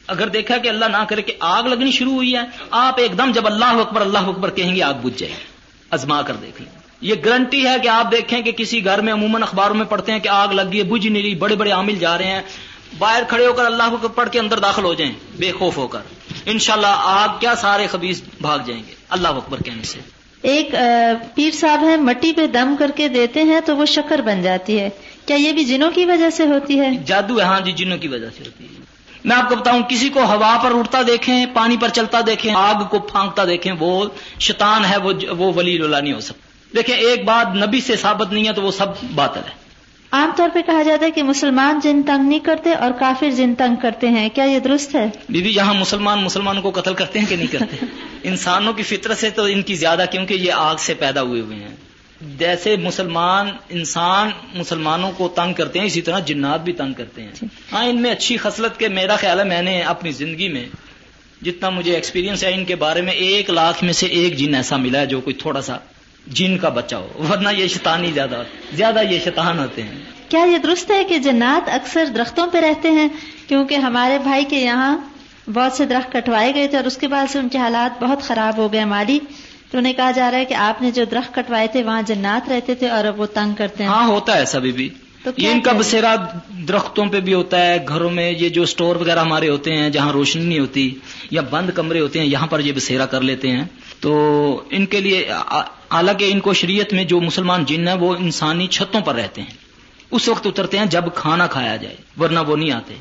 [0.07, 3.31] اگر دیکھا کہ اللہ نہ کرے کہ آگ لگنی شروع ہوئی ہے، آپ ایک دم
[3.31, 5.33] جب اللہ اکبر اللہ اکبر کہیں گے، آگ بجھ جائے۔
[5.89, 9.43] ازما کر دیکھ لیں۔ یہ گارنٹی ہے کہ آپ دیکھیں کہ کسی گھر میں عموماً
[9.43, 12.25] اخباروں میں پڑھتے ہیں کہ آگ لگ گئی بجھ نہیں بڑے بڑے عامل جا رہے
[12.25, 12.41] ہیں۔
[12.97, 15.87] باہر کھڑے ہو کر اللہ کو پڑھ کے اندر داخل ہو جائیں بے خوف ہو
[15.87, 15.99] کر۔
[16.45, 19.99] انشاءاللہ آگ کیا سارے خبیز بھاگ جائیں گے۔ اللہ اکبر کہنے سے۔
[20.41, 20.75] ایک
[21.35, 24.79] پیر صاحب ہے مٹی پہ دم کر کے دیتے ہیں تو وہ شکر بن جاتی
[24.79, 24.89] ہے۔
[25.25, 28.07] کیا یہ بھی جنوں کی وجہ سے ہوتی ہے؟ جادو ہے ہاں جی جنوں کی
[28.07, 28.81] وجہ سے ہوتی ہے۔
[29.25, 32.83] میں آپ کو بتاؤں کسی کو ہوا پر اڑتا دیکھیں پانی پر چلتا دیکھیں آگ
[32.89, 34.05] کو پھانکتا دیکھیں وہ
[34.39, 34.97] شیطان ہے
[35.37, 38.61] وہ ولی اللہ نہیں ہو سکتا دیکھیں ایک بات نبی سے ثابت نہیں ہے تو
[38.61, 39.63] وہ سب باطل ہے۔
[40.11, 43.55] عام طور پہ کہا جاتا ہے کہ مسلمان جن تنگ نہیں کرتے اور کافر جن
[43.55, 47.19] تنگ کرتے ہیں کیا یہ درست ہے؟ بی بی یہاں مسلمان مسلمانوں کو قتل کرتے
[47.19, 47.85] ہیں کہ نہیں کرتے؟
[48.23, 51.57] انسانوں کی فطرت سے تو ان کی زیادہ کیونکہ یہ آگ سے پیدا ہوئے ہوئے
[51.57, 51.75] ہیں۔
[52.21, 57.31] جیسے مسلمان انسان مسلمانوں کو تنگ کرتے ہیں اسی طرح جنات بھی تنگ کرتے ہیں۔
[57.71, 60.65] ہاں ان میں اچھی خصلت کے میرا خیال ہے میں نے اپنی زندگی میں
[61.43, 64.77] جتنا مجھے ایکسپیرینس ہے ان کے بارے میں ایک لاکھ میں سے ایک جن ایسا
[64.77, 65.77] ملا ہے جو کوئی تھوڑا سا
[66.27, 70.57] جن کا ہو ورنہ یہ شیطان ہی زیادہ زیادہ یہ شیطان ہوتے ہیں۔ کیا یہ
[70.57, 73.07] درست ہے کہ جنات اکثر درختوں پہ رہتے ہیں؟
[73.47, 74.97] کیونکہ ہمارے بھائی کے یہاں
[75.53, 78.21] بہت سے درخت کٹوائے گئے تھے اور اس کے بعد سے ان کے حالات بہت
[78.21, 79.19] خراب ہو گئے مالی۔
[79.71, 82.49] تو انہیں کہا جا رہا ہے کہ آپ نے جو درخت کٹوائے تھے وہاں جنات
[82.49, 84.89] رہتے تھے اور اب وہ تنگ کرتے ہیں۔ ہاں ہوتا ہے ایسا بھی۔
[85.37, 86.15] یہ ان کا بسیرا
[86.67, 90.11] درختوں پہ بھی ہوتا ہے گھروں میں یہ جو سٹور وغیرہ ہمارے ہوتے ہیں جہاں
[90.11, 90.95] روشنی نہیں ہوتی
[91.31, 93.65] یا بند کمرے ہوتے ہیں یہاں پر یہ بسیرا کر لیتے ہیں۔
[93.99, 95.29] تو ان کے لیے
[95.93, 99.49] حالانکہ ان کو شریعت میں جو مسلمان جن ہیں وہ انسانی چھتوں پر رہتے ہیں۔
[100.11, 102.93] اس وقت اترتے ہیں جب کھانا کھایا جائے، ورنہ وہ نہیں آتے۔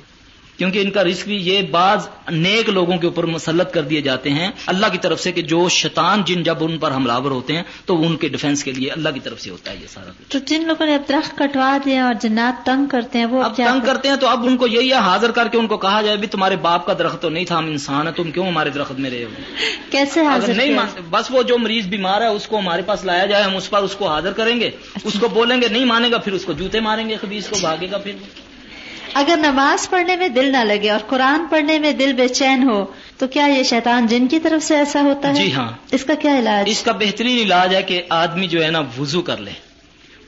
[0.59, 4.31] کیونکہ ان کا رزق بھی یہ بعض نیک لوگوں کے اوپر مسلط کر دیے جاتے
[4.31, 7.63] ہیں۔ اللہ کی طرف سے کہ جو شیطان جن جب ان پر حملہ ہوتے ہیں
[7.87, 10.39] تو ان کے ڈیفینس کے لیے اللہ کی طرف سے ہوتا ہے یہ سارا۔ تو
[10.39, 13.87] جن لوگوں نے اب درخت کٹوا دیا اور جنات تنگ کرتے ہیں وہ اب تنگ
[13.87, 16.17] کرتے ہیں تو اب ان کو یہی ہے حاضر کر کے ان کو کہا جائے
[16.17, 19.01] بھی تمہارے باپ کا درخت تو نہیں تھا ہم انسان ہے تم کیوں ہمارے درخت
[19.01, 19.29] میں رہے ہو؟
[19.91, 20.79] کیسے حاضر نہیں
[21.11, 23.83] بس وہ جو مریض بیمار ہے اس کو ہمارے پاس لایا جائے ہم اس پر
[23.83, 24.71] اس کو حاضر کریں گے۔
[25.05, 27.57] اس کو بولیں گے نہیں مانے گا پھر اس کو جوتے ماریں گے خبیز کو
[27.61, 28.13] بھاگے گا پھر۔
[29.15, 32.85] اگر نماز پڑھنے میں دل نہ لگے اور قرآن پڑھنے میں دل بے چین ہو
[33.19, 36.15] تو کیا یہ شیطان جن کی طرف سے ایسا ہوتا ہے؟ جی ہاں۔ اس کا
[36.15, 39.51] کیا علاج؟ اس کا بہترین علاج ہے کہ آدمی جو ہے نا وضو کر لے۔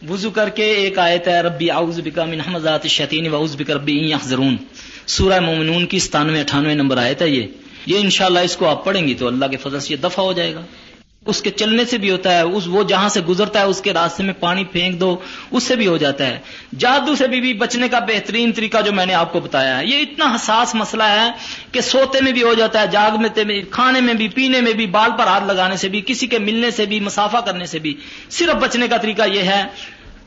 [0.08, 3.70] وضو کر کے ایک آیت ہے ربی آؤز بکا من حمزات الشیطین و اعوذ بک
[3.70, 4.56] ربی یحضرون۔
[5.06, 7.46] سورہ مومنون کی ستانوے اٹھانوے نمبر آیت ہے یہ۔
[7.86, 10.32] یہ انشاءاللہ اس کو آپ پڑھیں گی تو اللہ کے فضل سے یہ دفع ہو
[10.32, 10.60] جائے گا۔
[11.26, 13.92] اس کے چلنے سے بھی ہوتا ہے اس وہ جہاں سے گزرتا ہے اس کے
[13.92, 15.16] راستے میں پانی پھینک دو
[15.50, 16.38] اس سے بھی ہو جاتا ہے۔
[16.78, 19.86] جادو سے بھی, بھی بچنے کا بہترین طریقہ جو میں نے آپ کو بتایا ہے
[19.86, 21.30] یہ اتنا حساس مسئلہ ہے
[21.72, 24.86] کہ سوتے میں بھی ہو جاتا ہے جاگنے میں کھانے میں بھی پینے میں بھی
[24.86, 27.94] بال پر ہاتھ لگانے سے بھی کسی کے ملنے سے بھی مسافہ کرنے سے بھی۔
[28.30, 29.62] صرف بچنے کا طریقہ یہ ہے۔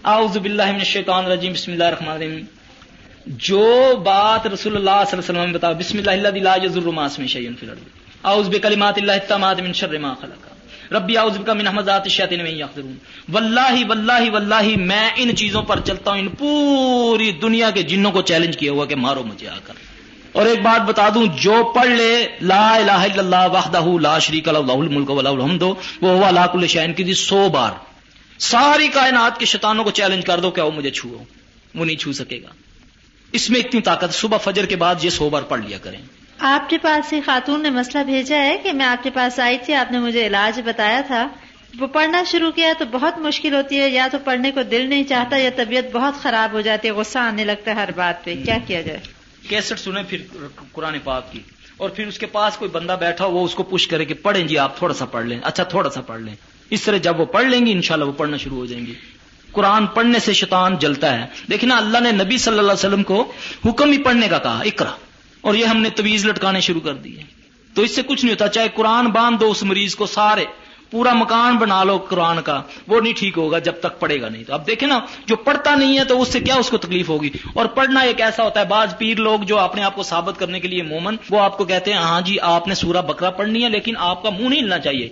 [0.03, 2.45] اعوذ باللہ من الشیطان الرجیم بسم اللہ الرحمن الرحیم۔
[3.27, 7.25] جو بات رسول اللہ صلی اللہ علیہ وسلم بتاؤ بسم اللہ لا یذر ما اسم
[7.25, 7.79] شیء فی الارض۔
[8.23, 10.56] اعوذ بکلمات اللہ التامات من شر ما خلق۔
[10.91, 12.97] ربی اعوذ بک من حمزات میں یحضرون
[13.31, 18.21] واللہ واللہ واللہ، میں ان چیزوں پر چلتا ہوں، ان پوری دنیا کے جنوں کو
[18.21, 19.73] چیلنج کیا ہوا کہ مارو مجھے آ کر۔
[20.31, 24.47] اور ایک بات بتا دوں، جو پڑھ لے، لا الہ الا اللہ وحدہ لا شریک
[24.47, 25.61] له له الملک وله الحمد،
[26.01, 27.71] وہ هو علی کل شیء کی سو بار۔
[28.39, 31.23] ساری کائنات کے شیطانوں کو چیلنج کر دو کہ وہ مجھے چھو
[31.75, 32.47] وہ نہیں چھو سکے گا۔
[33.31, 35.99] اس میں اتنی طاقت، صبح فجر کے بعد یہ سو بار پڑھ لیا کریں۔
[36.39, 39.57] آپ کے پاس سے خاتون نے مسئلہ بھیجا ہے کہ میں آپ کے پاس آئی
[39.65, 41.27] تھی، آپ نے مجھے علاج بتایا تھا۔
[41.79, 45.03] وہ پڑھنا شروع کیا تو بہت مشکل ہوتی ہے، یا تو پڑھنے کو دل نہیں
[45.03, 48.35] چاہتا یا طبیعت بہت خراب ہو جاتی ہے، غصہ آنے لگتا ہے ہر بات پہ۔
[48.45, 48.99] کیا کیا جائے؟
[49.49, 50.21] کیسٹ سنیں پھر
[50.73, 51.39] قرآن پاک کی۔
[51.77, 54.47] اور پھر اس کے پاس کوئی بندہ بیٹھا وہ اس کو پوچھ کرے کہ پڑھیں
[54.47, 56.33] جی آپ تھوڑا سا پڑھ لیں۔ اچھا تھوڑا سا پڑھ لیں۔
[56.69, 58.93] اس طرح جب وہ پڑھ لیں گی، انشاءاللہ وہ پڑھنا شروع ہو جائیں گی۔
[59.51, 63.31] قرآن پڑھنے سے شیطان جلتا ہے۔ لیکن اللہ نے نبی صلی اللہ علیہ وسلم کو
[63.65, 64.91] حکم ہی پڑھنے کا کہا اکرا
[65.47, 67.21] اور یہ ہم نے طویز لٹکانے شروع کر دیے
[67.73, 70.45] تو اس سے کچھ نہیں ہوتا، چاہے قرآن باندھ دو اس مریض کو سارے،
[70.91, 74.43] پورا مکان بنا لو قرآن کا، وہ نہیں ٹھیک ہوگا جب تک پڑھے گا نہیں۔
[74.43, 77.09] تو اب دیکھیں نا، جو پڑھتا نہیں ہے تو اس سے کیا اس کو تکلیف
[77.09, 80.39] ہوگی؟ اور پڑھنا ایک ایسا ہوتا ہے، بعض پیر لوگ جو اپنے آپ کو ثابت
[80.39, 83.29] کرنے کے لیے مومن، وہ آپ کو کہتے ہیں ہاں جی آپ نے سورہ بکرا
[83.29, 85.09] پڑھنی ہے، لیکن آپ کا منہ نہیں ہلنا چاہیے۔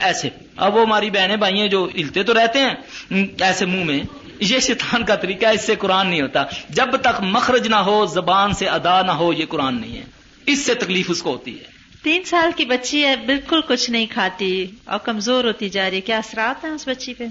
[0.00, 4.00] ایسے۔ اب وہ ہماری بہنیں بھائی ہیں جو ہلتے تو رہتے ہیں ایسے منہ میں
[4.40, 8.52] یہ شیطان کا طریقہ اس سے قرآن نہیں ہوتا۔ جب تک مخرج نہ ہو زبان
[8.54, 10.02] سے ادا نہ ہو یہ قرآن نہیں ہے۔
[10.46, 11.64] اس سے تکلیف اس کو ہوتی ہے۔
[12.02, 16.00] تین سال کی بچی ہے بالکل کچھ نہیں کھاتی اور کمزور ہوتی جا رہی ہے۔
[16.00, 17.24] کیا اثرات ہیں اس بچی پہ؟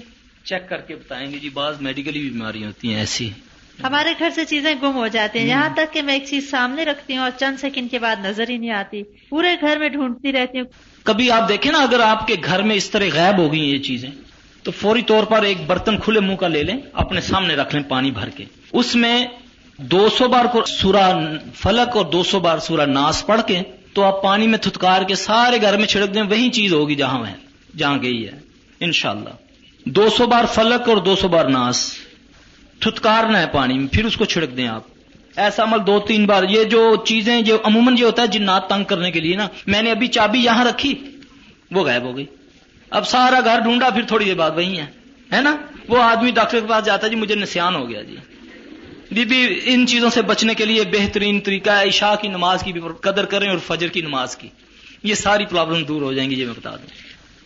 [0.44, 3.30] چیک کر کے بتائیں گے جی بعض میڈیکلی بیماری ہوتی ہیں ایسی۔
[3.82, 6.84] ہمارے گھر سے چیزیں گم ہو جاتی ہیں۔ یہاں تک کہ میں ایک چیز سامنے
[6.84, 10.32] رکھتی ہوں اور چند سیکنڈ کے بعد نظر ہی نہیں آتی۔ پورے گھر میں ڈھونڈتی
[10.32, 10.66] رہتی ہوں۔
[11.02, 13.78] کبھی آپ دیکھیں نا اگر آپ کے گھر میں اس طرح غائب ہو گئی یہ
[13.78, 14.10] چیزیں۔
[14.64, 17.82] تو فوری طور پر ایک برتن کھلے منہ کا لے لیں، اپنے سامنے رکھ لیں
[17.82, 19.26] پانی بھر کے۔ اس میں
[19.76, 21.18] دو سو بار کو سورا
[21.54, 23.60] فلک اور دو سو بار سورا ناس پڑھ کے
[23.92, 27.26] تو آپ پانی میں تھتکار کے سارے گھر میں چھڑک دیں، وہی چیز ہوگی جہاں
[27.26, 27.34] ہے
[27.76, 28.32] جہاں گئی ہے،
[28.80, 29.28] انشاءاللہ۔
[29.86, 31.90] دو سو بار فلک اور دو سو بار ناس۔
[32.80, 34.82] تھتکارنا ہے پانی میں، پھر اس کو چھڑک دیں آپ۔
[35.36, 38.84] ایسا عمل دو تین بار، یہ جو چیزیں جو عموماً یہ ہوتا ہے جنات تنگ
[38.84, 40.94] کرنے کے لیے نا، میں نے ابھی چابی یہاں رکھی،
[41.70, 42.26] وہ غائب ہو گئی۔
[42.90, 44.86] اب سارا گھر ڈھونڈا، پھر تھوڑی دیر بعد وہی ہے۔
[45.32, 45.56] ہے نا؟
[45.88, 48.16] وہ آدمی ڈاکٹر کے پاس جاتا ہے جی مجھے نسان ہو گیا جی۔
[49.10, 52.72] بی بی ان چیزوں سے بچنے کے لیے بہترین طریقہ ہے عشاء کی نماز کی
[52.72, 54.48] بھی قدر کریں اور فجر کی نماز کی۔
[55.02, 56.86] یہ ساری پرابلم دور ہو جائیں گی یہ میں بتا دوں۔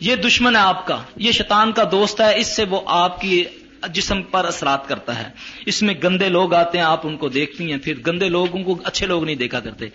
[0.00, 3.44] یہ دشمن ہے آپ کا، یہ شیطان کا دوست ہے، اس سے وہ آپ کی
[3.92, 5.28] جسم پر اثرات کرتا ہے۔
[5.66, 8.78] اس میں گندے لوگ آتے ہیں، آپ ان کو دیکھتی ہیں، پھر گندے لوگوں کو
[8.84, 9.86] اچھے لوگ نہیں دیکھا کرتے۔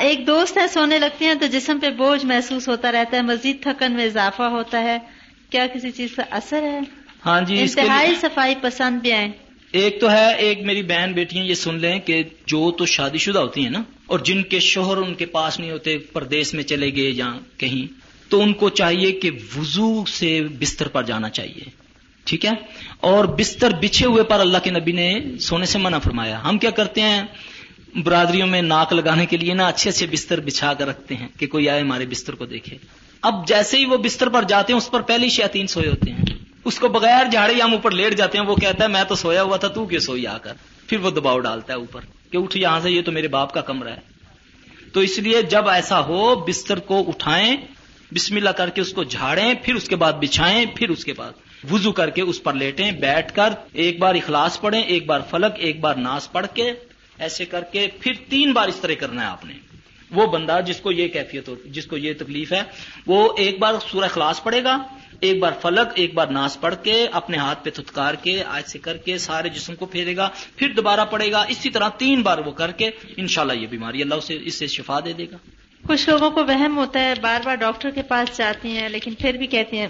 [0.00, 3.62] ایک دوست ہے سونے لگتے ہیں تو جسم پہ بوجھ محسوس ہوتا رہتا ہے مزید
[3.62, 4.98] تھکن میں اضافہ ہوتا ہے۔
[5.50, 6.78] کیا کسی چیز کا اثر ہے؟
[7.26, 9.28] ہاں جی انتہائی صفائی پسند بھی آئے
[9.72, 13.38] ایک تو ہے ایک میری بہن بیٹیاں یہ سن لیں کہ جو تو شادی شدہ
[13.38, 16.96] ہوتی ہیں نا اور جن کے شوہر ان کے پاس نہیں ہوتے پردیش میں چلے
[16.96, 17.92] گئے یا کہیں
[18.30, 21.70] تو ان کو چاہیے کہ وضو سے بستر پر جانا چاہیے۔
[22.24, 22.50] ٹھیک ہے؟
[23.00, 26.70] اور بستر بچھے ہوئے پر اللہ کے نبی نے سونے سے منع فرمایا۔ ہم کیا
[26.70, 27.22] کرتے ہیں؟
[27.96, 31.46] برادریوں میں ناک لگانے کے لیے نا اچھے اچھے بستر بچھا کر رکھتے ہیں کہ
[31.46, 32.76] کوئی آئے ہمارے بستر کو دیکھے۔
[33.22, 36.24] اب جیسے ہی وہ بستر پر جاتے ہیں، اس پر پہلے شیاتین سوئے ہوتے ہیں۔
[36.64, 39.42] اس کو بغیر جھاڑے ہم اوپر لیٹ جاتے ہیں، وہ کہتا ہے، میں تو سویا
[39.42, 40.52] ہوا تھا، تو کیوں سوئی آ کر؟
[40.86, 42.00] پھر وہ دباؤ ڈالتا ہے اوپر
[42.30, 44.00] کہ اٹھ، یہاں سے یہ تو میرے باپ کا کمرہ ہے۔
[44.92, 47.56] تو اس لیے جب ایسا ہو، بستر کو اٹھائیں،
[48.14, 51.12] بسم اللہ کر کے اس کو جھاڑیں، پھر اس کے بعد بچھائیں، پھر اس کے
[51.12, 51.32] بعد
[51.70, 55.52] وضو کر کے اس پر لیٹیں، بیٹھ کر ایک بار اخلاص پڑھیں، ایک بار فلک،
[55.56, 56.72] ایک بار ناس پڑھ کے
[57.20, 59.54] ایسے کر کے پھر تین بار اس طرح کرنا ہے آپ نے۔
[60.10, 62.62] وہ بندہ جس کو یہ کیفیت ہو جس کو یہ تکلیف ہے
[63.06, 64.78] وہ ایک بار سورہ خلاص پڑے گا
[65.20, 68.96] ایک بار فلک ایک بار ناس پڑھ کے اپنے ہاتھ پہ تھتکار کے ایسے کر
[68.96, 72.50] کے سارے جسم کو پھیرے گا پھر دوبارہ پڑے گا اسی طرح تین بار وہ
[72.50, 75.36] کر کے انشاءاللہ یہ بیماری اللہ اسے اس سے شفا دے دے گا۔
[75.88, 79.32] کچھ لوگوں کو وہم ہوتا ہے بار بار ڈاکٹر کے پاس جاتی ہیں لیکن پھر
[79.32, 79.86] بھی کہتی ہیں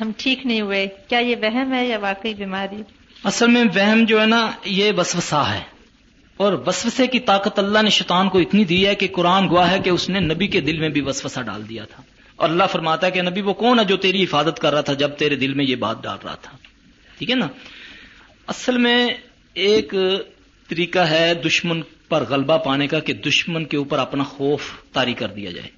[0.00, 2.82] ہم ٹھیک نہیں ہوئے کیا یہ وہم ہے یا واقعی بیماری؟
[3.24, 5.71] اصل میں وہم جو ہے نا یہ وسوسہ ہے۔
[6.42, 9.78] اور وسوسے کی طاقت اللہ نے شیطان کو اتنی دی ہے کہ قرآن گواہ ہے
[9.78, 12.02] کہ اس نے نبی کے دل میں بھی وسوسہ ڈال دیا تھا۔
[12.36, 14.92] اور اللہ فرماتا ہے کہ نبی وہ کون ہے جو تیری حفاظت کر رہا تھا
[14.92, 16.56] جب تیرے دل میں یہ بات ڈال رہا تھا۔
[17.18, 17.48] ٹھیک ہے نا؟
[18.46, 19.08] اصل میں
[19.54, 19.94] ایک
[20.68, 25.28] طریقہ ہے دشمن پر غلبہ پانے کا کہ دشمن کے اوپر اپنا خوف تاری کر
[25.28, 25.68] دیا جائے۔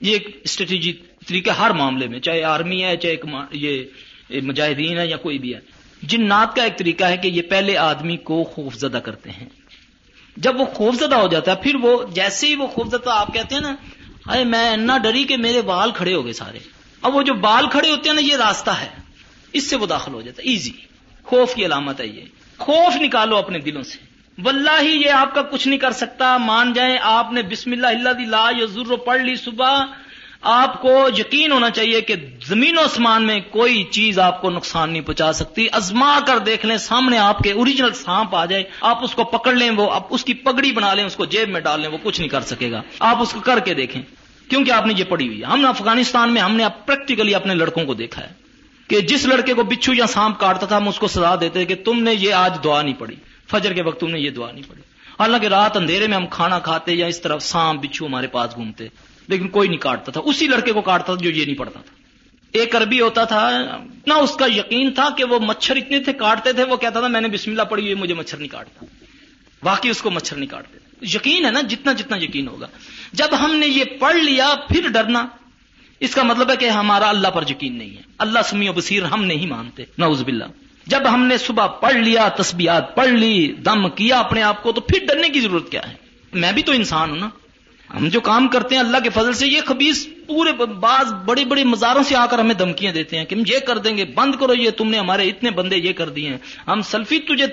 [0.00, 0.92] یہ ایک اسٹریٹجی
[1.26, 3.16] طریقہ ہر معاملے میں، چاہے آرمی ہے، چاہے
[3.52, 3.84] یہ
[4.42, 5.60] مجاہدین ہے یا کوئی بھی ہے۔
[6.02, 9.59] جن نات کا ایک طریقہ ہے کہ یہ پہلے آدمی کو خوف زدہ کرتے ہیں۔
[10.40, 13.34] جب وہ خوف زدہ ہو جاتا ہے، پھر وہ جیسے ہی وہ خوف زدہ آپ
[13.34, 13.76] کہتے ہیں نا،
[14.26, 16.58] ارے میں اتنا ڈری کہ میرے بال کھڑے ہو گئے سارے۔
[17.02, 18.88] اب وہ جو بال کھڑے ہوتے ہیں نا، یہ راستہ ہے۔
[19.52, 20.70] اس سے وہ داخل ہو جاتا ہے۔ ایزی
[21.24, 22.22] خوف کی علامت ہے یہ۔
[22.58, 23.98] خوف نکالو اپنے دلوں سے۔
[24.42, 27.86] واللہ ہی یہ آپ کا کچھ نہیں کر سکتا۔ مان جائیں آپ نے بسم اللہ
[27.86, 29.84] اللہ لا یا ضرور پڑھ لی صبح
[30.42, 32.14] آپ کو یقین ہونا چاہیے کہ
[32.46, 36.66] زمین و آسمان میں کوئی چیز آپ کو نقصان نہیں پہنچا سکتی۔ ازما کر دیکھ
[36.66, 40.24] لیں، سامنے آپ کے اوریجنل سانپ آ جائے آپ اس کو پکڑ لیں، وہ اس
[40.24, 42.70] کی پگڑی بنا لیں، اس کو جیب میں ڈال لیں، وہ کچھ نہیں کر سکے
[42.70, 44.02] گا۔ آپ اس کو کر کے دیکھیں۔
[44.48, 47.84] کیونکہ آپ نے یہ پڑھی ہوئی ہم نے افغانستان میں، ہم نے پریکٹیکلی اپنے لڑکوں
[47.84, 48.28] کو دیکھا ہے
[48.88, 51.74] کہ جس لڑکے کو بچھو یا سانپ کاٹتا تھا، ہم اس کو سزا دیتے کہ
[51.74, 53.16] تم نے یہ آج دعا نہیں پڑھی۔
[53.50, 54.82] فجر کے وقت تم نے یہ دعا نہیں پڑھی۔
[55.20, 58.88] حالانکہ رات اندھیرے میں ہم کھانا کھاتے یا اس طرف سانپ بچھو ہمارے پاس گھومتے۔
[59.30, 61.94] لیکن کوئی نہیں کاٹتا تھا۔ اسی لڑکے کو کاٹتا تھا جو یہ نہیں پڑتا تھا۔
[62.52, 63.50] ایک عربی ہوتا تھا،
[64.06, 67.08] نہ اس کا یقین تھا کہ وہ مچھر اتنے تھے، کاٹتے تھے۔ وہ کہتا تھا،
[67.08, 68.84] میں نے بسم اللہ پڑھی مجھے مچھر نہیں کاٹتا۔
[69.62, 72.66] باقی اس کو مچھر نہیں کاٹتے یقین ہے نا، جتنا جتنا یقین ہوگا۔
[73.12, 75.26] جب ہم نے یہ پڑھ لیا، پھر ڈرنا۔
[76.00, 79.02] اس کا مطلب ہے کہ ہمارا اللہ پر یقین نہیں ہے۔ اللہ سمی و بصیر
[79.02, 80.44] ہم نہیں مانتے۔ نعوذ باللہ۔
[80.86, 84.80] جب ہم نے صبح پڑھ لیا، تسبیحات پڑھ لی، دم کیا اپنے آپ کو، تو
[84.80, 85.94] پھر ڈرنے کی ضرورت کیا ہے؟
[86.32, 87.28] میں بھی تو انسان ہوں نا۔
[87.96, 91.64] ہم جو کام کرتے ہیں اللہ کے فضل سے، یہ خبیص پورے بعض بڑے بڑے
[91.64, 94.34] مزاروں سے آ کر ہمیں دھمکیاں دیتے ہیں کہ ہم یہ کر دیں گے، بند
[94.34, 97.46] کرو، یہ تم نے ہمارے اتنے بندے یہ کر دیے ہیں۔ ہم سلفی تجھے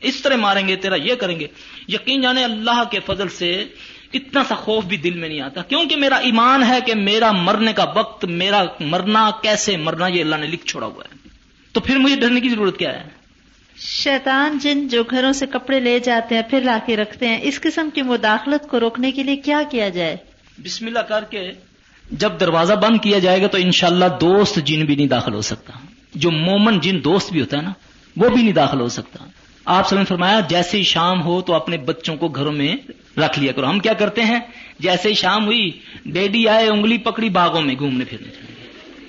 [0.00, 1.46] اس طرح ماریں گے، تیرا یہ کریں گے۔
[1.88, 3.64] یقین جانے اللہ کے فضل سے
[4.12, 7.72] اتنا سا خوف بھی دل میں نہیں آتا۔ کیونکہ میرا ایمان ہے کہ میرا مرنے
[7.72, 11.28] کا وقت، میرا مرنا، کیسے مرنا، یہ اللہ نے لکھ چھوڑا ہوا ہے۔
[11.72, 13.21] تو پھر مجھے ڈرنے کی ضرورت کیا ہے؟
[13.84, 17.60] شیطان جن جو گھروں سے کپڑے لے جاتے ہیں، پھر لا کے رکھتے ہیں۔ اس
[17.60, 20.16] قسم کی مداخلت کو روکنے کے لیے کیا کیا جائے؟
[20.58, 21.50] بسم اللہ کر کے
[22.10, 25.72] جب دروازہ بند کیا جائے گا تو انشاءاللہ دوست جن بھی نہیں داخل ہو سکتا۔
[26.14, 27.72] جو مومن جن دوست بھی ہوتا ہے نا،
[28.16, 29.24] وہ بھی نہیں داخل ہو سکتا۔
[29.64, 32.76] آپ سب نے فرمایا، جیسے ہی شام ہو تو اپنے بچوں کو گھروں میں
[33.20, 34.40] رکھ لیا کرو۔ ہم کیا کرتے ہیں؟
[34.78, 35.70] جیسے ہی شام ہوئی،
[36.06, 38.28] ڈیڈی آئے، انگلی پکڑی باغوں میں گھومنے پھرنے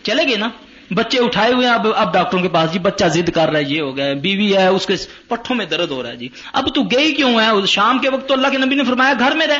[0.03, 0.49] چلے گئے نا؟
[0.91, 3.81] بچے اٹھائے ہوئے اب اب ڈاکٹروں کے پاس جی بچہ ضد کر رہا ہے، یہ
[3.81, 4.93] ہو گیا بیوی ہے، اس کے
[5.27, 8.27] پٹھوں میں درد ہو رہا ہے جی۔ اب تو گئی کیوں ہے؟ شام کے وقت
[8.27, 9.57] تو اللہ کے نبی نے فرمایا، گھر میں رہ۔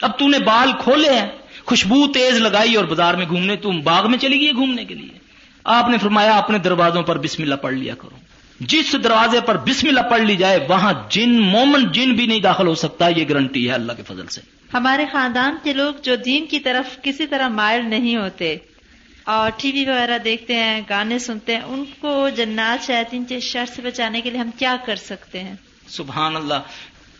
[0.00, 1.28] اب تو نے بال کھولے ہیں،
[1.64, 5.18] خوشبو تیز لگائی اور بازار میں گھومنے تم باغ میں چلی گئی گھومنے کے لیے۔
[5.64, 8.16] آپ نے فرمایا، اپنے دروازوں پر بسم اللہ پڑھ لیا کرو۔
[8.60, 12.66] جس دروازے پر بسم اللہ پڑھ لی جائے، وہاں جن، مومن جن بھی نہیں داخل
[12.66, 14.40] ہو سکتا، یہ گارنٹی ہے اللہ کے فضل سے۔
[14.74, 18.56] ہمارے خاندان کے لوگ جو دین کی طرف کسی طرح مائل نہیں ہوتے
[19.24, 23.64] اور ٹی وی وغیرہ دیکھتے ہیں، گانے سنتے ہیں، ان کو جنات شیطین کے شر
[23.66, 25.54] سے بچانے کے لیے ہم کیا کر سکتے ہیں؟
[25.88, 26.54] سبحان اللہ۔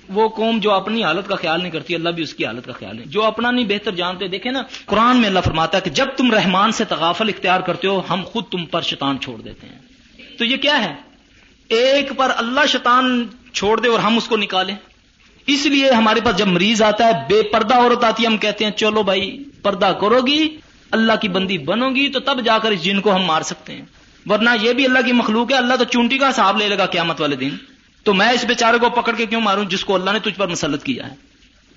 [0.08, 2.72] وہ قوم جو اپنی حالت کا خیال نہیں کرتی، اللہ بھی اس کی حالت کا
[2.72, 5.90] خیال نہیں۔ جو اپنا نہیں بہتر جانتے، دیکھیں نا، قرآن میں اللہ فرماتا ہے کہ
[5.90, 9.66] جب تم رحمان سے تغافل اختیار کرتے ہو، ہم خود تم پر شیطان چھوڑ دیتے
[9.66, 9.78] ہیں۔
[10.38, 10.94] تو یہ کیا ہے؟
[11.68, 14.76] ایک پر اللہ شیطان چھوڑ دے اور ہم اس کو نکالیں۔
[15.46, 18.64] اس لیے ہمارے پاس جب مریض آتا ہے، بے پردہ عورت آتی ہے، ہم کہتے
[18.64, 20.56] ہیں، چلو بھائی، پردہ کرو گی
[20.92, 23.72] اللہ کی بندی بنو گی تو تب جا کر اس جن کو ہم مار سکتے
[23.72, 23.82] ہیں۔
[24.26, 27.20] ورنہ یہ بھی اللہ کی مخلوق ہے، اللہ تو چونٹی کا حساب لے لگا قیامت
[27.20, 27.50] والے دن۔
[28.04, 30.46] تو میں اس بیچارے کو پکڑ کے کیوں ماروں؟ جس کو اللہ نے تجھ پر
[30.46, 31.14] مسلط کیا ہے۔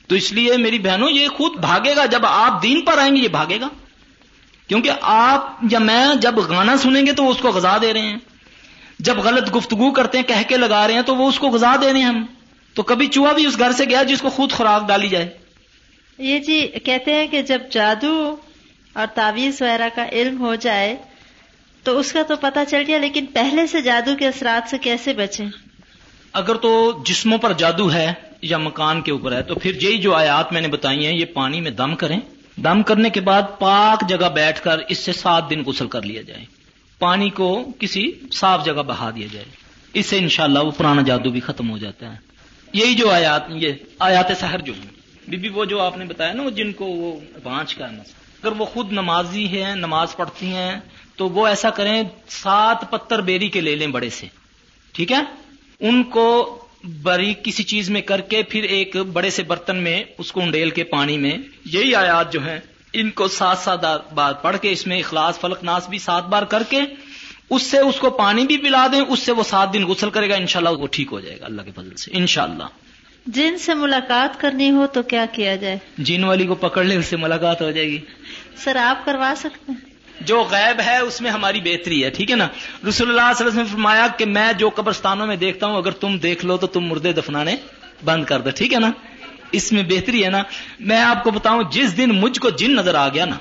[0.07, 3.21] تو اس لیے میری بہنوں، یہ خود بھاگے گا۔ جب آپ دین پر آئیں گے،
[3.21, 3.67] یہ بھاگے گا۔
[4.67, 8.17] کیونکہ آپ یا میں جب گانا سنیں گے تو اس کو غذا دے رہے ہیں۔
[8.99, 11.75] جب غلط گفتگو کرتے ہیں، کہہ کے لگا رہے ہیں، تو وہ اس کو غذا
[11.81, 12.25] دے رہے ہیں ہم۔
[12.73, 15.37] تو کبھی چوہا بھی اس گھر سے گیا جس کو خود خوراک ڈالی جائے۔
[16.17, 18.35] یہ جی کہتے ہیں کہ جب جادو
[18.95, 20.95] اور تعویذ وغیرہ کا علم ہو جائے
[21.83, 25.13] تو اس کا تو پتہ چل گیا، لیکن پہلے سے جادو کے اثرات سے کیسے
[25.13, 25.45] بچیں؟
[26.33, 30.13] اگر تو جسموں پر جادو ہے یا مکان کے اوپر ہے، تو پھر یہی جو
[30.13, 32.19] آیات میں نے بتائی ہیں، یہ پانی میں دم کریں۔
[32.57, 36.21] دم کرنے کے بعد پاک جگہ بیٹھ کر اس سے سات دن غسل کر لیا
[36.21, 36.45] جائے۔
[36.99, 39.45] پانی کو کسی صاف جگہ بہا دیا جائے۔
[39.93, 42.17] اس سے انشاءاللہ وہ پرانا جادو بھی ختم ہو جاتا ہے۔
[42.73, 44.91] یہی جو آیات، یہ آیات سحر جو ہیں۔
[45.27, 47.87] بی بی، وہ جو آپ نے بتایا نا جن کو وہ بانچ کا
[48.43, 50.79] اگر وہ خود نمازی ہیں، نماز پڑھتی ہیں،
[51.15, 54.27] تو وہ ایسا کریں سات پتھر بیری کے لے لیں بڑے سے۔
[54.93, 55.21] ٹھیک ہے؟
[55.79, 56.59] ان کو
[57.03, 60.69] بری کسی چیز میں کر کے پھر ایک بڑے سے برتن میں، اس کو انڈیل
[60.69, 62.59] کے پانی میں، یہی آیات جو ہیں،
[62.93, 66.43] ان کو سات سات بار پڑھ کے اس میں اخلاص، فلک ناس بھی سات بار
[66.43, 66.81] کر کے،
[67.49, 70.29] اس سے اس کو پانی بھی پلا دیں، اس سے وہ سات دن غسل کرے
[70.29, 72.63] گا، انشاءاللہ وہ ٹھیک ہو جائے گا، اللہ کے فضل سے، انشاءاللہ۔
[73.25, 77.05] جن سے ملاقات کرنی ہو تو کیا کیا جائے؟ جن والی کو پکڑ لے اس
[77.05, 77.99] سے ملاقات ہو جائے گی۔
[78.57, 82.35] سر آپ کروا سکتے ہیں؟ جو غیب ہے اس میں ہماری بہتری ہے ٹھیک ہے
[82.35, 85.67] نا؟ رسول اللہ صلی اللہ علیہ وسلم نے فرمایا کہ میں جو قبرستانوں میں دیکھتا
[85.67, 87.55] ہوں اگر تم دیکھ لو تو تم مردے دفنانے
[88.05, 88.91] بند کر دو ٹھیک ہے نا؟
[89.51, 90.43] اس میں بہتری ہے نا؟
[90.79, 93.35] میں آپ کو بتاؤں جس دن مجھ کو جن نظر آ گیا نا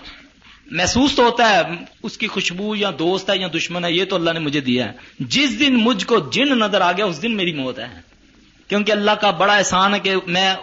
[0.71, 1.61] محسوس تو ہوتا ہے
[2.03, 4.87] اس کی خوشبو یا دوست ہے یا دشمن ہے یہ تو اللہ نے مجھے دیا
[4.87, 8.14] ہے۔ جس دن مجھ کو جن نظر آ گیا اس دن میری موت ہے۔
[8.69, 10.55] کیونکہ اللہ کا بڑا احسان ہے کہ میں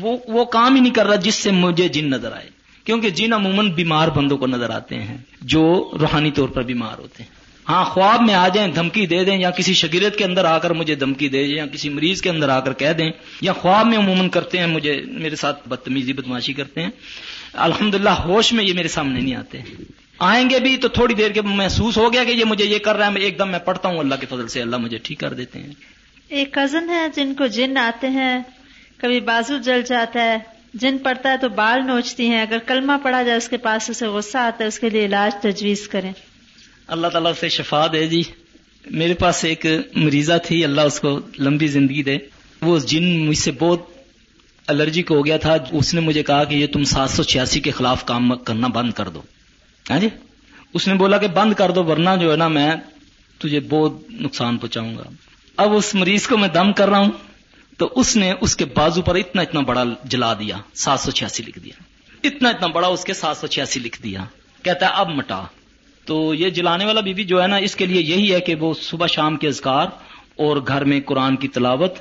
[0.00, 2.48] وہ وہ کام ہی نہیں کر رہا جس سے مجھے جن نظر آئے۔
[2.84, 7.22] کیونکہ جن عموماً بیمار بندوں کو نظر آتے ہیں، جو روحانی طور پر بیمار ہوتے
[7.22, 7.30] ہیں۔
[7.68, 10.70] ہاں خواب میں آ جائیں، دھمکی دے دیں، یا کسی شگیرت کے اندر آ کر
[10.70, 13.10] مجھے دھمکی دے یا کسی مریض کے اندر آ کر کہہ دیں،
[13.40, 16.90] یا خواب میں عموماً کرتے ہیں، مجھے، میرے ساتھ بدتمیزی بدماشی کرتے ہیں۔
[17.52, 19.58] الحمد ہوش میں یہ میرے سامنے نہیں آتے۔
[20.18, 22.96] آئیں گے بھی تو تھوڑی دیر کے محسوس ہو گیا کہ یہ مجھے یہ کر
[22.96, 25.32] رہا ہے ایک دم میں پڑھتا ہوں، اللہ کے فضل سے اللہ مجھے ٹھیک کر
[25.32, 25.91] دیتے ہیں۔
[26.32, 28.42] ایک کزن ہے جن کو جن آتے ہیں،
[28.96, 30.38] کبھی بازو جل جاتا ہے،
[30.74, 34.06] جن پڑتا ہے تو بال نوچتی ہیں، اگر کلمہ پڑا جائے اس کے پاس اسے
[34.06, 36.12] غصہ آتا ہے، اس کے لیے علاج تجویز کریں۔
[36.86, 38.22] اللہ تعالیٰ سے شفا دے جی۔
[38.90, 42.18] میرے پاس ایک مریضہ تھی، اللہ اس کو لمبی زندگی دے۔
[42.62, 43.86] وہ جن مجھ سے بہت
[44.66, 47.70] الرجک ہو گیا تھا۔ اس نے مجھے کہا کہ یہ تم سات سو چھیاسی کے
[47.70, 49.22] خلاف کام کرنا بند کر دو۔
[49.90, 50.08] ہاں جی؟
[50.74, 52.72] اس نے بولا کہ بند کر دو، ورنہ جو ہے نا میں
[53.38, 55.02] تجھے بہت نقصان پہنچاؤں گا۔
[55.56, 57.12] اب اس مریض کو میں دم کر رہا ہوں،
[57.78, 61.42] تو اس نے اس کے بازو پر اتنا اتنا بڑا جلا دیا، سات سو چھیاسی
[61.42, 61.82] لکھ دیا۔
[62.24, 64.24] اتنا اتنا بڑا اس کے سات سو چھیاسی لکھ دیا۔
[64.62, 65.44] کہتا ہے، اب مٹا۔
[66.04, 68.74] تو یہ جلانے والا بیوی جو ہے نا، اس کے لیے یہی ہے کہ وہ
[68.82, 69.86] صبح شام کے اذکار
[70.36, 71.94] اور گھر میں قرآن کی تلاوت،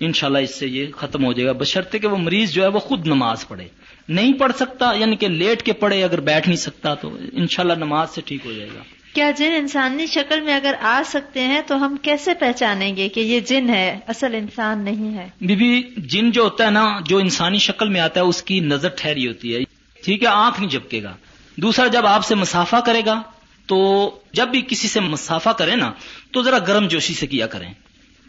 [0.00, 2.78] انشاءاللہ اس سے یہ ختم ہو جائے گا۔ بشرطے کہ وہ مریض جو ہے، وہ
[2.78, 3.68] خود نماز پڑھے۔
[4.08, 8.10] نہیں پڑھ سکتا یعنی کہ لیٹ کے پڑھے، اگر بیٹھ نہیں سکتا، تو انشاءاللہ نماز
[8.10, 8.82] سے ٹھیک ہو جائے گا۔
[9.18, 13.20] کیا جن انسانی شکل میں اگر آ سکتے ہیں تو ہم کیسے پہچانیں گے کہ
[13.20, 17.18] یہ جن ہے؟ اصل انسان نہیں ہے۔ بی بی جن جو ہوتا ہے نا، جو
[17.18, 19.60] انسانی شکل میں آتا ہے، اس کی نظر ٹھہری ہوتی ہے۔
[20.04, 21.16] ٹھیک ہے، آنکھ نہیں جھپکے گا۔
[21.56, 23.22] دوسرا، جب آپ سے مسافہ کرے گا،
[23.66, 25.92] تو جب بھی کسی سے مسافہ کرے نا،
[26.32, 27.74] تو ذرا گرم جوشی سے کیا کریں۔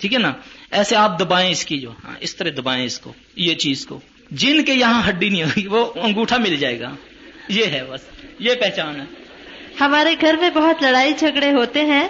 [0.02, 0.34] ٹھیک ہے نا؟
[0.72, 4.00] ایسے آپ دبائیں اس کی جو ہاں اس طرح دبائیں اس کو، یہ چیز کو۔
[4.32, 6.96] جن کے یہاں ہڈی نہیں ہوگی، وہ انگوٹھا مل جائے گا۔
[7.50, 8.02] یہ ہے بس،
[8.40, 9.19] یہ پہچان ہے۔
[9.80, 12.08] ہمارے گھر میں بہت لڑائی جھگڑے ہوتے ہیں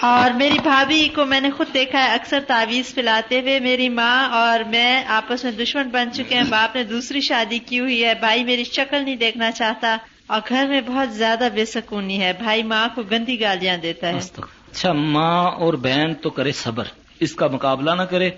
[0.00, 4.28] اور میری بھابھی کو میں نے خود دیکھا ہے اکثر تعویذ پلاتے ہوئے، میری ماں
[4.28, 8.14] اور میں آپس میں دشمن بن چکے ہیں، باپ نے دوسری شادی کی ہوئی ہے،
[8.14, 9.96] بھائی میری شکل نہیں دیکھنا چاہتا
[10.26, 14.18] اور گھر میں بہت زیادہ بے سکونی ہے، بھائی ماں کو گندی گالیاں دیتا ہے۔
[14.38, 16.84] اچھا ماں اور بہن تو کرے صبر،
[17.20, 18.30] اس کا مقابلہ نہ کرے۔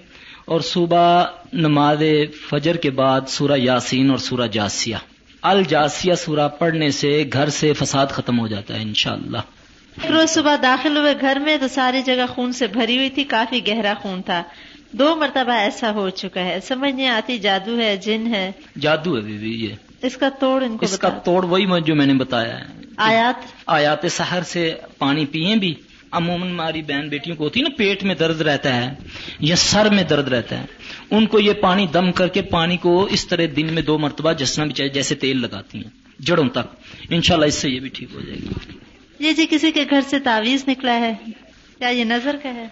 [0.45, 2.03] اور صبح نماز
[2.51, 4.97] فجر کے بعد سورہ یاسین اور سورہ جاسیہ۔
[5.43, 9.39] الجاسیہ سورہ پڑھنے سے گھر سے فساد ختم ہو جاتا ہے انشاءاللہ۔
[10.09, 13.67] روز صبح داخل ہوئے گھر میں تو ساری جگہ خون سے بھری ہوئی تھی کافی
[13.67, 14.43] گہرا خون تھا۔
[14.93, 19.21] دو مرتبہ ایسا ہو چکا ہے۔ سمجھ نہیں آتی جادو ہے جن ہے۔ جادو ہے
[19.21, 22.59] بیوی یہ۔ اس کا توڑ ان کو اس کا توڑ وہی جو میں نے بتایا
[22.61, 22.65] ہے۔
[22.97, 23.35] آیات؟
[23.67, 25.75] آیات سحر سے پانی پیئیں بھی۔
[26.11, 28.95] عموماً ہماری بہن بیٹیوں کو ہوتی ہے نا پیٹ میں درد رہتا ہے
[29.41, 30.65] یا سر میں درد رہتا ہے۔
[31.13, 34.33] ان کو یہ پانی دم کر کے پانی کو اس طرح دن میں دو مرتبہ
[34.33, 36.77] جسنا بھی چاہیے جیسے تیل لگاتی ہیں جڑوں تک۔
[37.11, 38.79] انشاءاللہ اس سے یہ بھی ٹھیک ہو جائے گی۔
[39.19, 41.15] یہ جی کسی کے گھر سے تعویذ نکلا ہے
[41.79, 42.67] کیا یہ نظر کا ہے؟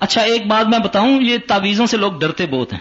[0.00, 2.80] اچھا ایک بات میں بتاؤں یہ تعویذوں سے لوگ ڈرتے بہت ہیں۔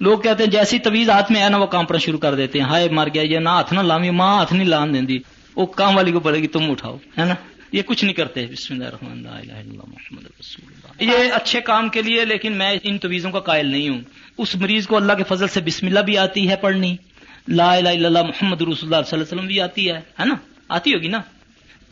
[0.00, 2.66] لوگ کہتے ہیں جیسی تویز ہاتھ میں آیا نا وہ کام شروع کر دیتے ہیں۔
[2.66, 5.18] ہائے مر گیا یہ نہ ہاتھ نہ لامی ماں ہاتھ نہیں لان دیں
[5.56, 7.34] وہ کام والی کو پڑے گی تم اٹھاؤ ہے نا؟
[7.72, 12.02] یہ کچھ نہیں کرتے۔ بسم اللہ الرحمن الرحیم۔ محمد رسول اللہ۔ یہ اچھے کام کے
[12.02, 14.00] لیے، لیکن میں ان تویزوں کا قائل نہیں ہوں۔
[14.38, 16.96] اس مریض کو اللہ کے فضل سے بسم اللہ بھی آتی ہے پڑھنی۔
[17.48, 20.24] لا الہ الا اللہ محمد رسول اللہ صلی اللہ علیہ وسلم بھی آتی ہے ہے
[20.24, 20.34] نا؟
[20.68, 21.20] آتی ہوگی نا؟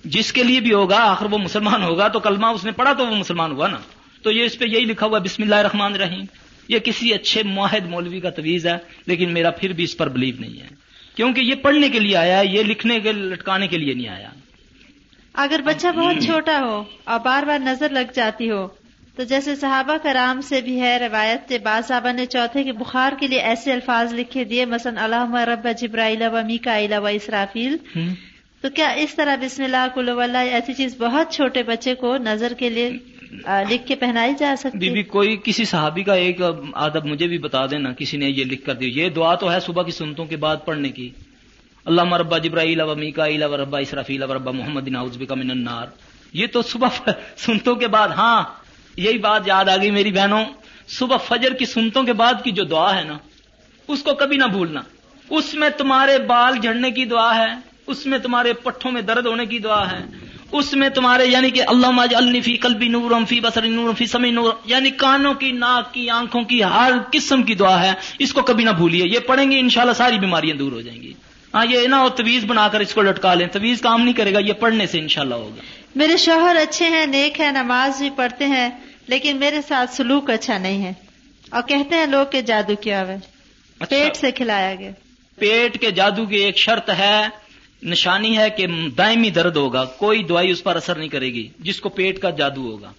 [0.04, 3.06] جس کے لیے بھی ہوگا، آخر وہ مسلمان ہوگا، تو کلمہ اس نے پڑھا تو
[3.06, 3.78] وہ مسلمان ہوا نا۔
[4.22, 6.24] تو یہ اس پہ یہی لکھا ہوا بسم اللہ الرحمن الرحیم۔
[6.68, 10.34] یہ کسی اچھے معاہد مولوی کا تویز ہے، لیکن میرا پھر بھی اس پر بلیو
[10.38, 10.68] نہیں ہے۔
[11.14, 14.28] کیونکہ یہ پڑھنے کے لیے آیا یہ لکھنے کے، لٹکانے کے لیے نہیں آیا۔
[15.34, 18.66] اگر بچہ بہت چھوٹا ہو اور بار بار نظر لگ جاتی ہو
[19.16, 23.26] تو جیسے صحابہ کرام سے بھی ہے روایت بعض صحابہ نے چوتھے کے بخار کے
[23.26, 27.76] لیے ایسے الفاظ لکھے دیے مثلا اللہ رب جبرائیل و میکا و اسرافیل.
[28.62, 32.52] تو کیا اس طرح بسم اللہ کلو اللہ ایسی چیز بہت چھوٹے بچے کو نظر
[32.58, 32.90] کے لیے
[33.70, 36.40] لکھ کے پہنائی جا سکتی؟ بی کوئی کسی صحابی کا ایک
[36.74, 39.60] آدب مجھے بھی بتا دینا کسی نے یہ لکھ کر دی یہ دعا تو ہے
[39.60, 41.10] صبح کی سنتوں کے بعد پڑھنے کی۔
[41.84, 44.88] اللہ مربا جبرائیل و میکا و ربا اسرافیل و ربا محمد
[45.28, 45.86] کا من النار۔
[46.32, 46.88] یہ تو صبح
[47.36, 48.42] سنتوں کے بعد ہاں
[48.96, 50.44] یہی بات یاد آ گئی میری بہنوں۔
[50.88, 53.18] صبح فجر کی سنتوں کے بعد کی جو دعا ہے نا،
[53.88, 54.80] اس کو کبھی نہ بھولنا۔
[55.30, 57.54] اس میں تمہارے بال جھڑنے کی دعا ہے،
[57.86, 60.04] اس میں تمہارے پٹھوں میں درد ہونے کی دعا ہے،
[60.52, 64.52] اس میں تمہارے یعنی کہ اللہ الفی کلبی نور فی بسری نور فی سمی نور
[64.64, 68.64] یعنی کانوں کی، ناک کی، آنکھوں کی، ہر قسم کی دعا ہے۔ اس کو کبھی
[68.64, 71.12] نہ بھولیے۔ یہ پڑھیں گے، انشاءاللہ ساری بیماریاں دور ہو جائیں گی۔
[71.54, 74.34] ہاں یہ نہ ہو تویز بنا کر اس کو لٹکا لیں۔ تویز کام نہیں کرے
[74.34, 75.62] گا یہ پڑھنے سے انشاءاللہ ہوگا۔
[75.94, 78.70] میرے شوہر اچھے ہیں نیک ہیں نماز بھی پڑھتے ہیں
[79.06, 80.92] لیکن میرے ساتھ سلوک اچھا نہیں ہے۔
[81.50, 84.90] اور کہتے ہیں لوگ کہ جادو کیا ہوا اچھا۔ پیٹ سے کھلایا گیا۔
[85.38, 87.28] پیٹ کے جادو کی ایک شرط ہے
[87.82, 88.66] نشانی ہے کہ
[88.98, 92.30] دائمی درد ہوگا کوئی دوائی اس پر اثر نہیں کرے گی جس کو پیٹ کا
[92.30, 92.92] جادو ہوگا۔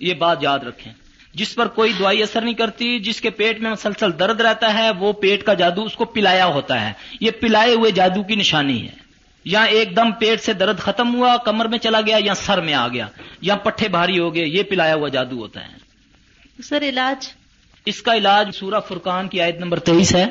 [0.00, 0.92] یہ بات یاد رکھیں۔
[1.34, 4.90] جس پر کوئی دوائی اثر نہیں کرتی جس کے پیٹ میں مسلسل درد رہتا ہے
[4.90, 8.88] وہ پیٹ کا جادو اس کو پلایا ہوتا ہے۔ یہ پلائے ہوئے جادو کی نشانی
[8.88, 9.02] ہے۔
[9.44, 12.74] یا ایک دم پیٹ سے درد ختم ہوا کمر میں چلا گیا یا سر میں
[12.74, 13.08] آ گیا
[13.40, 15.72] یا پٹھے بھاری ہو گئے یہ پلایا ہوا جادو ہوتا ہے۔
[16.62, 17.28] سر علاج؟
[17.86, 20.26] اس کا علاج سورہ فرقان کی آیت نمبر تیئیس ہے۔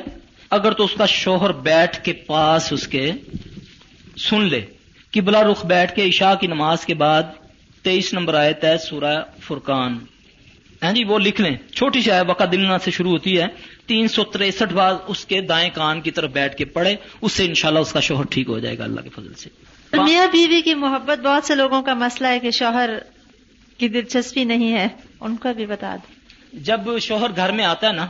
[0.50, 3.12] اگر تو اس کا شوہر بیٹھ کے پاس اس کے
[4.16, 4.66] سن لے۔
[5.10, 7.22] کہ بلا رخ بیٹھ کے عشاء کی نماز کے بعد
[7.82, 9.98] تیئیس نمبر آیت ہے سورہ فرقان۔
[10.82, 13.46] ہاں جی وہ لکھ لیں۔ چھوٹی سی آئے وقت دلنا سے شروع ہوتی ہے۔
[13.86, 17.44] تین سو تریسٹھ بار اس کے دائیں کان کی طرف بیٹھ کے پڑھے اس سے
[17.44, 19.50] انشاءاللہ اس کا شوہر ٹھیک ہو جائے گا اللہ کے فضل سے۔
[19.92, 22.90] میاں بیوی کی محبت بہت سے لوگوں کا مسئلہ ہے کہ شوہر
[23.78, 24.88] کی دلچسپی نہیں ہے۔
[25.20, 26.14] ان کا بھی بتا دیں۔
[26.60, 28.06] جب شوہر گھر میں آتا ہے نا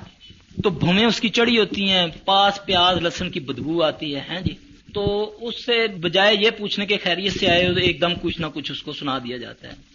[0.62, 4.55] تو بھومیں اس کی چڑی ہوتی ہیں پاس پیاز لہسن کی بدبو آتی ہے جی؟
[4.95, 8.73] تو اس سے بجائے یہ پوچھنے کے خیریت سے آئے ایک دم کچھ نہ کچھ
[8.73, 9.91] اس کو سنا دیا جاتا ہے۔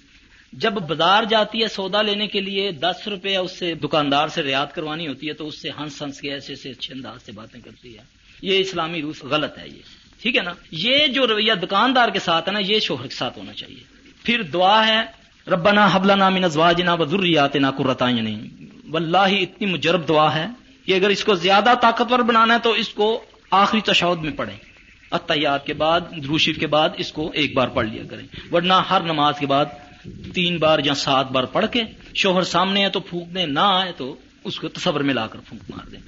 [0.54, 4.76] جب بازار جاتی ہے سودا لینے کے لیے، دس روپے اس سے دکاندار سے ریات
[4.76, 7.62] کروانی ہوتی ہے، تو اس سے ہنس ہنس کے ایسے ایسے اچھے انداز سے باتیں
[7.62, 8.04] کرتی ہے۔
[8.42, 9.82] یہ اسلامی روس غلط ہے یہ۔
[10.22, 13.38] ٹھیک ہے نا؟ یہ جو رویہ دکاندار کے ساتھ ہے نا، یہ شوہر کے ساتھ
[13.38, 13.84] ہونا چاہیے۔
[14.24, 15.02] پھر دعا ہے،
[15.48, 18.50] ربنا حبلہ نام ازواجنا بدریات نا قرتا نہیں
[18.90, 20.46] واللہ اتنی مجرب دعا ہے
[20.86, 24.58] کہ اگر اس کو زیادہ طاقتور بنانا ہے تو اس کو آخری تشود میں پڑھیں۔
[25.12, 29.02] اتیات کے بعد، دروشیف کے بعد اس کو ایک بار پڑھ لیا کریں۔ ورنہ ہر
[29.02, 29.66] نماز کے بعد
[30.36, 31.84] تین بار یا سات بار پڑھ کے
[32.14, 35.40] شوہر سامنے ہے تو پھونک دیں نہ آئے تو اس کو تصور میں لا کر
[35.40, 36.00] پھونک مار دیں۔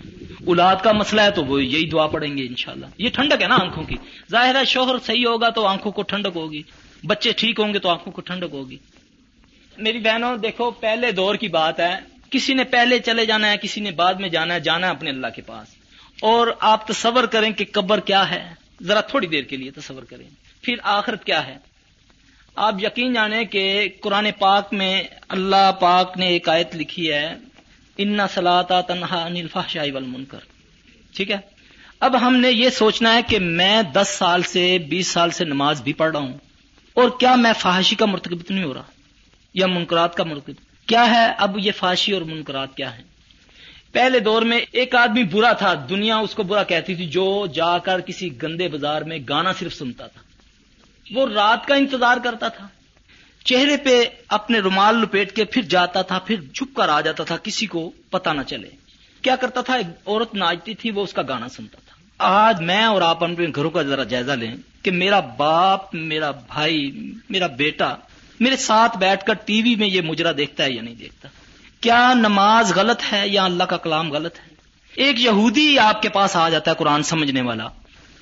[0.46, 3.56] اولاد کا مسئلہ ہے تو وہ یہی دعا پڑیں گے انشاءاللہ۔ یہ ٹھنڈک ہے نا
[3.56, 3.96] آنکھوں کی۔
[4.32, 6.62] ظاہر ہے شوہر صحیح ہوگا تو آنکھوں کو ٹھنڈک ہوگی۔
[7.04, 8.78] بچے ٹھیک ہوں گے تو آنکھوں کو ٹھنڈک ہوگی۔
[9.78, 11.96] میری بہنوں، دیکھو، پہلے دور کی بات ہے۔
[12.30, 15.10] کسی نے پہلے چلے جانا ہے، کسی نے بعد میں جانا ہے جانا ہے اپنے
[15.10, 15.68] اللہ کے پاس۔
[16.22, 20.26] اور آپ تصور کریں کہ قبر کیا ہے۔ ذرا تھوڑی دیر کے لیے تصور کریں۔
[20.62, 21.69] پھر آخرت کیا ہے؟
[22.58, 23.64] آپ یقین جانیں کہ
[24.02, 27.34] قرآن پاک میں اللہ پاک نے ایک آیت لکھی ہے،
[27.98, 30.40] ان سلاتا تنہا انلفا شاہی والمنکر.
[31.16, 31.38] ٹھیک ہے؟
[32.00, 35.82] اب ہم نے یہ سوچنا ہے کہ میں دس سال سے، بیس سال سے نماز
[35.82, 36.38] بھی پڑھ رہا ہوں،
[36.94, 38.84] اور کیا میں فحاشی کا مرتکب نہیں ہو رہا؟
[39.54, 43.04] یا منکرات کا مرتکب؟ کیا ہے اب یہ فحاشی اور منکرات کیا ہے
[43.92, 47.78] پہلے دور میں ایک آدمی برا تھا، دنیا اس کو برا کہتی تھی، جو جا
[47.78, 50.22] کر کسی گندے بازار میں گانا صرف سنتا تھا۔
[51.12, 52.68] وہ رات کا انتظار کرتا تھا۔
[53.46, 57.38] چہرے پہ اپنے رومال لپیٹ کے پھر جاتا تھا، پھر چھپ کر آ جاتا تھا،
[57.38, 58.70] کسی کو پتا نہ چلے۔
[59.22, 62.84] کیا کرتا تھا؟ ایک عورت ناچتی تھی، وہ اس کا گانا سنتا تھا۔ آج میں
[62.84, 67.96] اور آپ اپنے گھروں کا ذرا جائزہ لیں کہ میرا باپ، میرا بھائی، میرا بیٹا
[68.40, 71.28] میرے ساتھ بیٹھ کر ٹی وی میں یہ مجرا دیکھتا ہے یا نہیں دیکھتا؟
[71.82, 74.54] کیا نماز غلط ہے یا اللہ کا کلام غلط ہے؟
[74.96, 77.68] ایک یہودی آپ کے پاس آ جاتا ہے قرآن سمجھنے والا۔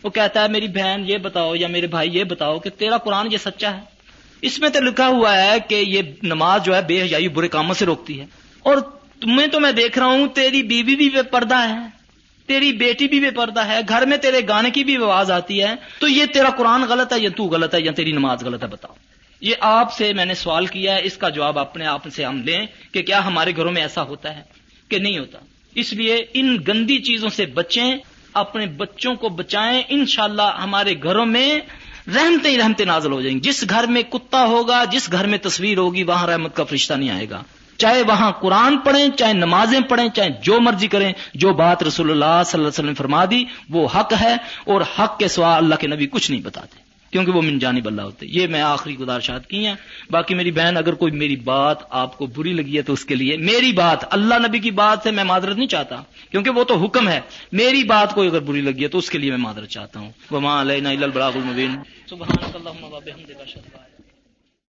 [0.07, 3.27] وہ کہتا ہے، میری بہن یہ بتاؤ یا میرے بھائی یہ بتاؤ کہ تیرا قرآن
[3.31, 3.81] یہ سچا ہے.
[4.41, 7.73] اس میں تو لکھا ہوا ہے کہ یہ نماز جو ہے بے حیائی برے کاموں
[7.73, 8.25] سے روکتی ہے۔
[8.59, 8.77] اور
[9.21, 11.87] تمہیں تو میں دیکھ رہا ہوں، تیری بیوی بھی بے پردہ ہے،
[12.45, 15.75] تیری بیٹی بھی بے پردہ ہے، گھر میں تیرے گانے کی بھی آواز آتی ہے،
[15.99, 18.67] تو یہ تیرا قرآن غلط ہے یا تو غلط ہے یا تیری نماز غلط ہے
[18.67, 18.93] بتاؤ۔
[19.41, 22.41] یہ آپ سے میں نے سوال کیا ہے، اس کا جواب اپنے آپ سے ہم
[22.41, 24.41] لیں کہ کیا ہمارے گھروں میں ایسا ہوتا ہے
[24.89, 25.39] کہ نہیں ہوتا؟
[25.75, 27.97] اس لیے ان گندی چیزوں سے بچیں
[28.39, 31.59] اپنے بچوں کو بچائیں، انشاءاللہ ہمارے گھروں میں
[32.15, 35.37] رحمتے ہی رحمتے نازل ہو جائیں گے جس گھر میں کتا ہوگا، جس گھر میں
[35.37, 37.43] تصویر ہوگی، وہاں رحمت کا فرشتہ نہیں آئے گا۔
[37.77, 42.41] چاہے وہاں قرآن پڑھیں، چاہے نمازیں پڑھیں، چاہے جو مرضی کریں، جو بات رسول اللہ
[42.45, 44.33] صلی اللہ علیہ وسلم فرما دی، وہ حق ہے
[44.65, 48.01] اور حق کے سوا اللہ کے نبی کچھ نہیں بتاتے۔ کیونکہ وہ من جانب اللہ
[48.01, 49.75] ہوتے یہ میں آخری گزارشات کی ہیں۔
[50.11, 53.15] باقی میری بہن، اگر کوئی میری بات آپ کو بری لگی ہے تو اس کے
[53.15, 55.95] لیے میری بات، اللہ نبی کی بات سے میں معذرت نہیں چاہتا،
[56.31, 57.19] کیونکہ وہ تو حکم ہے۔
[57.51, 60.11] میری بات کوئی اگر بری لگی ہے تو اس کے لیے میں معذرت چاہتا ہوں۔
[60.31, 60.39] وہ
[61.03, 61.75] البلاغ المبین